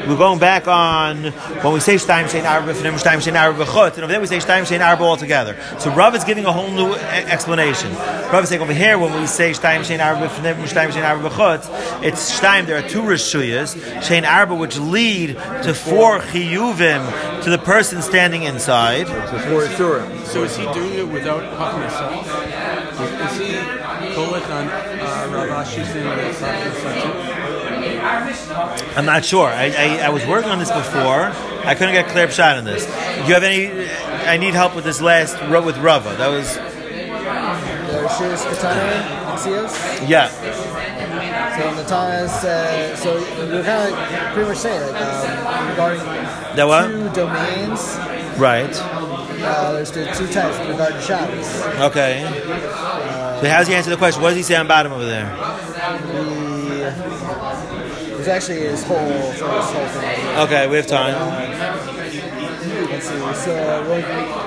[0.10, 1.24] We're going back on
[1.64, 4.28] when we say Shtaim Shein Arba B'Fnim Shtaim Shein Arba B'Chut, and over there we
[4.28, 5.56] say Shtaim Shein Arba altogether.
[5.80, 7.94] So Rav is giving a whole new e- explanation.
[7.94, 11.30] Rav is saying over here when we say Shtaim Shein Arba B'Fnim Shtaim Shein Arba
[11.30, 12.66] B'Chut, it's Shtaim.
[12.66, 18.44] There are two rishuyas Shein Arba which lead to four chiyuvim to the person standing
[18.44, 19.08] inside.
[19.08, 20.26] So four Isurim.
[20.26, 22.12] So is he doing it without Haknasa?
[23.02, 23.54] Is, is he
[24.14, 24.68] Kolek on
[25.42, 28.98] uh, Rav Ashi saying that it's Haknasa too?
[28.98, 29.48] I'm not sure.
[29.48, 31.32] I, I, I was working on this before.
[31.66, 32.86] I couldn't get a clear shot on this.
[32.86, 32.92] Do
[33.28, 33.88] you have any?
[34.28, 36.16] I need help with this last with Rava.
[36.18, 40.10] That was The Shirs Katana and Sios.
[40.10, 40.30] yeah.
[41.58, 43.16] So in the Tanas, uh, so
[43.50, 46.00] we're kind of pretty much saying like um, regarding
[46.56, 46.88] That what?
[46.88, 47.98] two domains.
[48.40, 48.72] Right.
[49.44, 51.62] Uh, there's the two types with regard to Shabbos.
[51.82, 52.24] Okay.
[53.42, 54.22] So how's he answer the question?
[54.22, 55.26] What does he say on bottom over there?
[55.26, 56.92] The
[58.22, 60.38] there's actually his whole his whole thing.
[60.38, 61.16] Okay, we have time.
[62.92, 63.18] Let's see.
[63.34, 63.84] So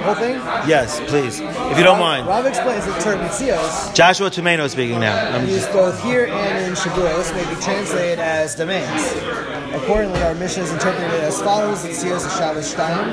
[0.04, 0.34] whole thing.
[0.68, 2.28] Yes, please, if you don't mind.
[2.28, 5.16] Rob explains that term Mitzios Joshua Tomeno speaking now.
[5.34, 9.12] I'm used both here and in Shavuos may be translated as domains.
[9.74, 13.08] Accordingly, our Mishnah is interpreted as follows: Mitzios is Shabbos Shtayim.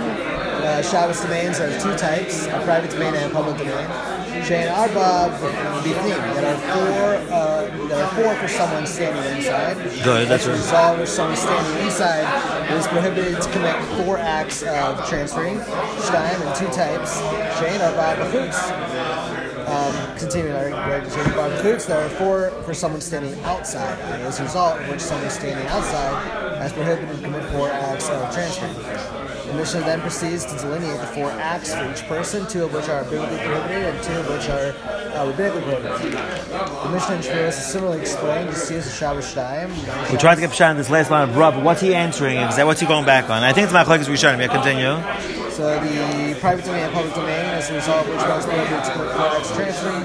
[0.61, 4.10] Uh, Shabbos domains are of two types: a private domain and a public domain.
[4.39, 5.37] Shein Arba
[5.83, 9.75] Bifnim, There are four, uh, that are four for someone standing inside.
[10.03, 10.57] Good, that's As a right.
[10.57, 13.75] result, for someone standing inside, it is prohibited to commit
[14.05, 15.59] four acts of transferring.
[15.59, 17.19] Shtayim and two types.
[17.59, 19.41] Shein Arba B'chutz.
[19.67, 23.97] Um, continuing our regulation bar recruits, there are four for someone standing outside.
[23.99, 28.09] And as a result, of which someone standing outside has prohibited to commit four acts
[28.09, 29.20] of transferring.
[29.51, 32.87] The Mishnah then proceeds to delineate the four acts for each person, two of which
[32.87, 34.71] are biblically prohibited and two of which are
[35.11, 36.13] uh, rabbinically prohibited.
[36.13, 39.69] The Mishnah in Shavuos is similarly explained to see as a Shabbos Shtayim.
[40.09, 42.37] We're trying to get shot on this last line of but what's he answering?
[42.37, 43.43] Is that what's he going back on?
[43.43, 44.07] I think it's my colleagues.
[44.07, 44.39] Machlekes Rishonim.
[44.39, 45.51] Yeah, continue.
[45.51, 48.91] So the private domain and public domain, as a result of which most prohibited to
[48.93, 50.03] commit four acts transferring.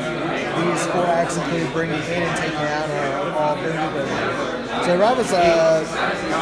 [0.58, 4.25] These four acts include bringing in and taking out are all biblically prohibited.
[4.86, 6.32] So Rob is a, it's an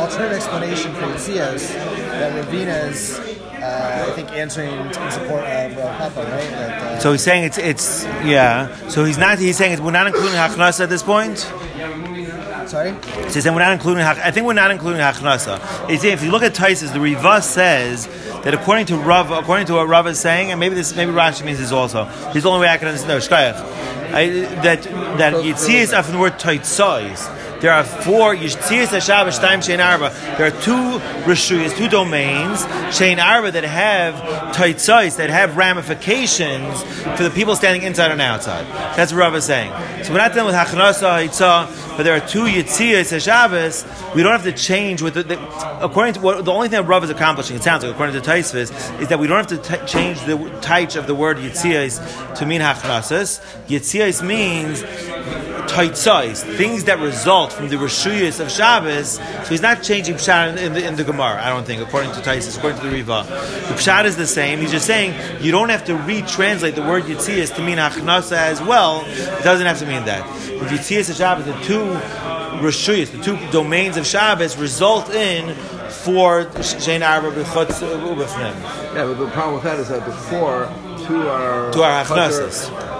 [0.00, 5.98] alternative, explanation for the Theos that Ravina's, uh, I think, answering in support of Rav
[5.98, 6.50] Papa, right?
[6.52, 8.74] That, uh, So he's saying it's it's yeah.
[8.88, 9.38] So he's not.
[9.38, 11.40] He's saying we're not including Hachnasa at this point.
[12.68, 12.94] Sorry?
[13.02, 14.02] So he's saying we're not including.
[14.02, 15.88] I think we're not including Hachnasa.
[15.88, 18.06] He's saying if you look at Taisus, the Riva says
[18.42, 21.44] that according to Rav, according to what Rav is saying, and maybe this, maybe Rashi
[21.44, 22.04] means this also.
[22.32, 23.08] He's the only way I can understand.
[23.08, 23.86] No, Shkayach.
[24.12, 24.28] I,
[24.62, 24.82] that
[25.18, 27.35] that Yitzias after the word Taitzais.
[27.60, 30.10] There are four Yitzias Hashabbos Shtaim Shein Arba.
[30.36, 32.62] There are two rishuyas, two domains
[32.94, 34.14] Shein Arba that have
[34.54, 36.82] Taitzais that have ramifications
[37.16, 38.66] for the people standing inside and outside.
[38.96, 39.72] That's what Rav is saying.
[40.04, 44.14] So we're not dealing with Hachanasa Hitzah, but there are two Yitzias Hashabbos.
[44.14, 46.86] We don't have to change with the, the according to what the only thing that
[46.88, 47.56] Rav is accomplishing.
[47.56, 50.36] It sounds like according to Taisvis is that we don't have to t- change the
[50.60, 53.40] taich of the word Yitzias to mean Hachanasas.
[53.66, 54.82] Yitzias means
[55.68, 59.12] tight things that result from the Rishuyas of Shabbos.
[59.12, 62.20] So he's not changing Pshat in the, in the Gemara, I don't think, according to
[62.20, 63.24] Taisus, according to the Riva.
[63.28, 64.60] The Pshat is the same.
[64.60, 68.60] He's just saying you don't have to retranslate the word Yitzias to mean Achnasa as
[68.62, 69.04] well.
[69.06, 70.26] It doesn't have to mean that.
[70.60, 71.84] With Yitzias of Shabbos, the two
[72.60, 75.54] Rishuyas, the two domains of Shabbos, result in
[75.90, 77.80] for Shein Arba B'chutz.
[77.82, 80.12] Yeah, but the problem with that is that the
[81.06, 82.50] two are Two are putter-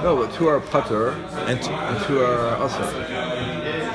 [0.02, 1.10] No, but two are putter
[1.46, 2.86] And and two are usher.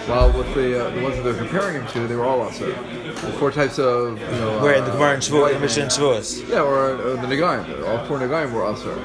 [0.08, 2.66] While with the uh, the ones that they're comparing him to, they were all usher.
[2.68, 4.60] The four types of you know.
[4.62, 6.50] we're in the uh, Gemara and Shavuot, the Mishnah and Shavuos.
[6.50, 7.88] Yeah, or uh, the Nagaim.
[7.88, 8.96] All four Nagaim were usher.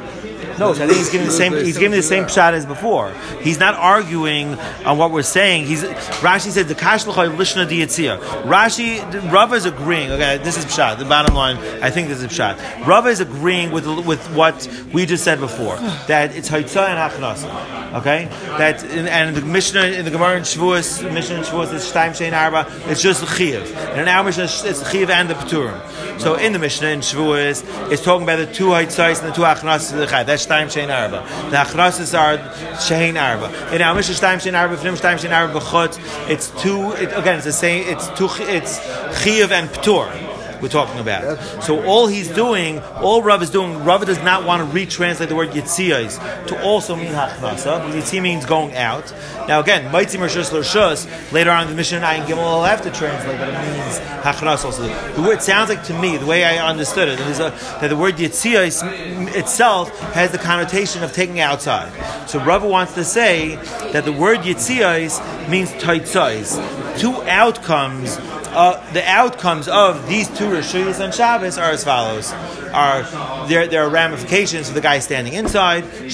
[0.59, 1.53] No, I think he's giving the same.
[1.53, 3.13] He's giving the same shot as before.
[3.43, 4.55] He's not arguing
[4.85, 5.67] on what we're saying.
[5.67, 8.19] He's Rashi said the kashlachai lishna diyitzia.
[8.43, 10.11] Rashi Rava is agreeing.
[10.11, 10.99] Okay, this is pshat.
[10.99, 12.87] The bottom line, I think this is pshat.
[12.87, 15.77] Rava is agreeing with with what we just said before
[16.07, 17.95] that it's haitzah and hachnasa.
[17.95, 18.27] Okay,
[18.59, 22.11] that in, and the Mishnah in the Gemara in Shavuos, Mishnah in Shavuos is shtaim
[22.11, 22.67] shein arba.
[22.91, 26.21] It's just chiyuv, and in our Mishnah it's chiyuv and the peturim.
[26.21, 29.43] So in the Mishnah in Shavuos, it's talking about the two haitzahs and the two
[29.43, 30.27] achnasas of the chayv.
[30.27, 31.21] That's shtaim shein arba.
[31.51, 32.39] The achnasas are
[32.77, 33.75] shein arba.
[33.75, 35.99] In our Mishnah shtaim shein arba, v'nim shtaim shein arba b'chutz.
[36.29, 36.93] It's two.
[36.93, 37.87] It, again, it's the same.
[37.89, 38.29] It's two.
[38.41, 38.79] It's
[39.23, 40.26] chiyuv and petur.
[40.61, 41.41] We're talking about.
[41.63, 45.37] So all he's doing, all Rav is doing, Rav does not want to retranslate the
[45.37, 47.91] word Yitziyas to also mean Hachnasa.
[47.93, 49.13] Yitzi means going out.
[49.49, 52.91] Now again, Maitzim Rishus L'Rishus, later on in the Mishnah Ayin Gimel will have to
[52.91, 54.83] translate that it means Hachnas also.
[55.15, 57.51] The word sounds like to me, the way I understood it, is a,
[57.81, 61.93] that the word Yitziyas itself has the connotation of taking outside.
[62.29, 63.57] So Rav wants to say
[63.93, 66.99] that the word Yitziyas means Taitzais.
[66.99, 68.17] Two outcomes
[68.57, 72.33] uh, the outcomes of these two Rishuyas on Shabbos are as follows:
[72.73, 73.03] are
[73.49, 75.85] there, there are ramifications for the guy standing inside.
[75.85, 76.07] There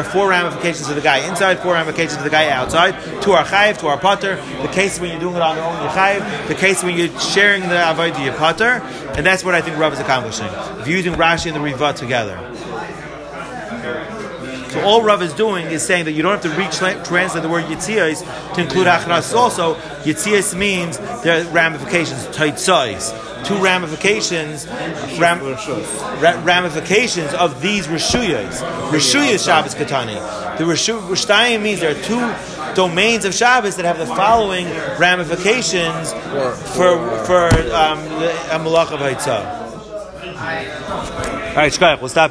[0.00, 3.00] are four ramifications for the guy inside, four ramifications for the guy outside.
[3.22, 4.34] To our chayiv, to our putter.
[4.62, 6.48] The case when you're doing it on your own, your chayiv.
[6.48, 8.82] The case when you're sharing the avodah, your putter.
[9.16, 10.48] And that's what I think Rav is accomplishing.
[10.80, 12.36] If using Rashi and the Riva together.
[14.78, 17.64] So all Rav is doing is saying that you don't have to retranslate the word
[17.64, 18.22] Yitzias
[18.54, 19.74] to include Achras also.
[20.04, 22.22] Yitzias means there are ramifications,
[22.60, 23.12] size.
[23.44, 24.68] Two ramifications,
[25.18, 25.40] ram,
[26.20, 28.60] ra- ramifications of these Rishuyas.
[28.90, 30.14] Rishuyas Shabbos Katani.
[30.58, 34.66] The Rishtayim means there are two domains of Shabbos that have the following
[34.98, 36.12] ramifications
[36.76, 39.66] for for um, a Malach of Haitzah.
[41.48, 42.26] All right, Shkayach, we'll stop.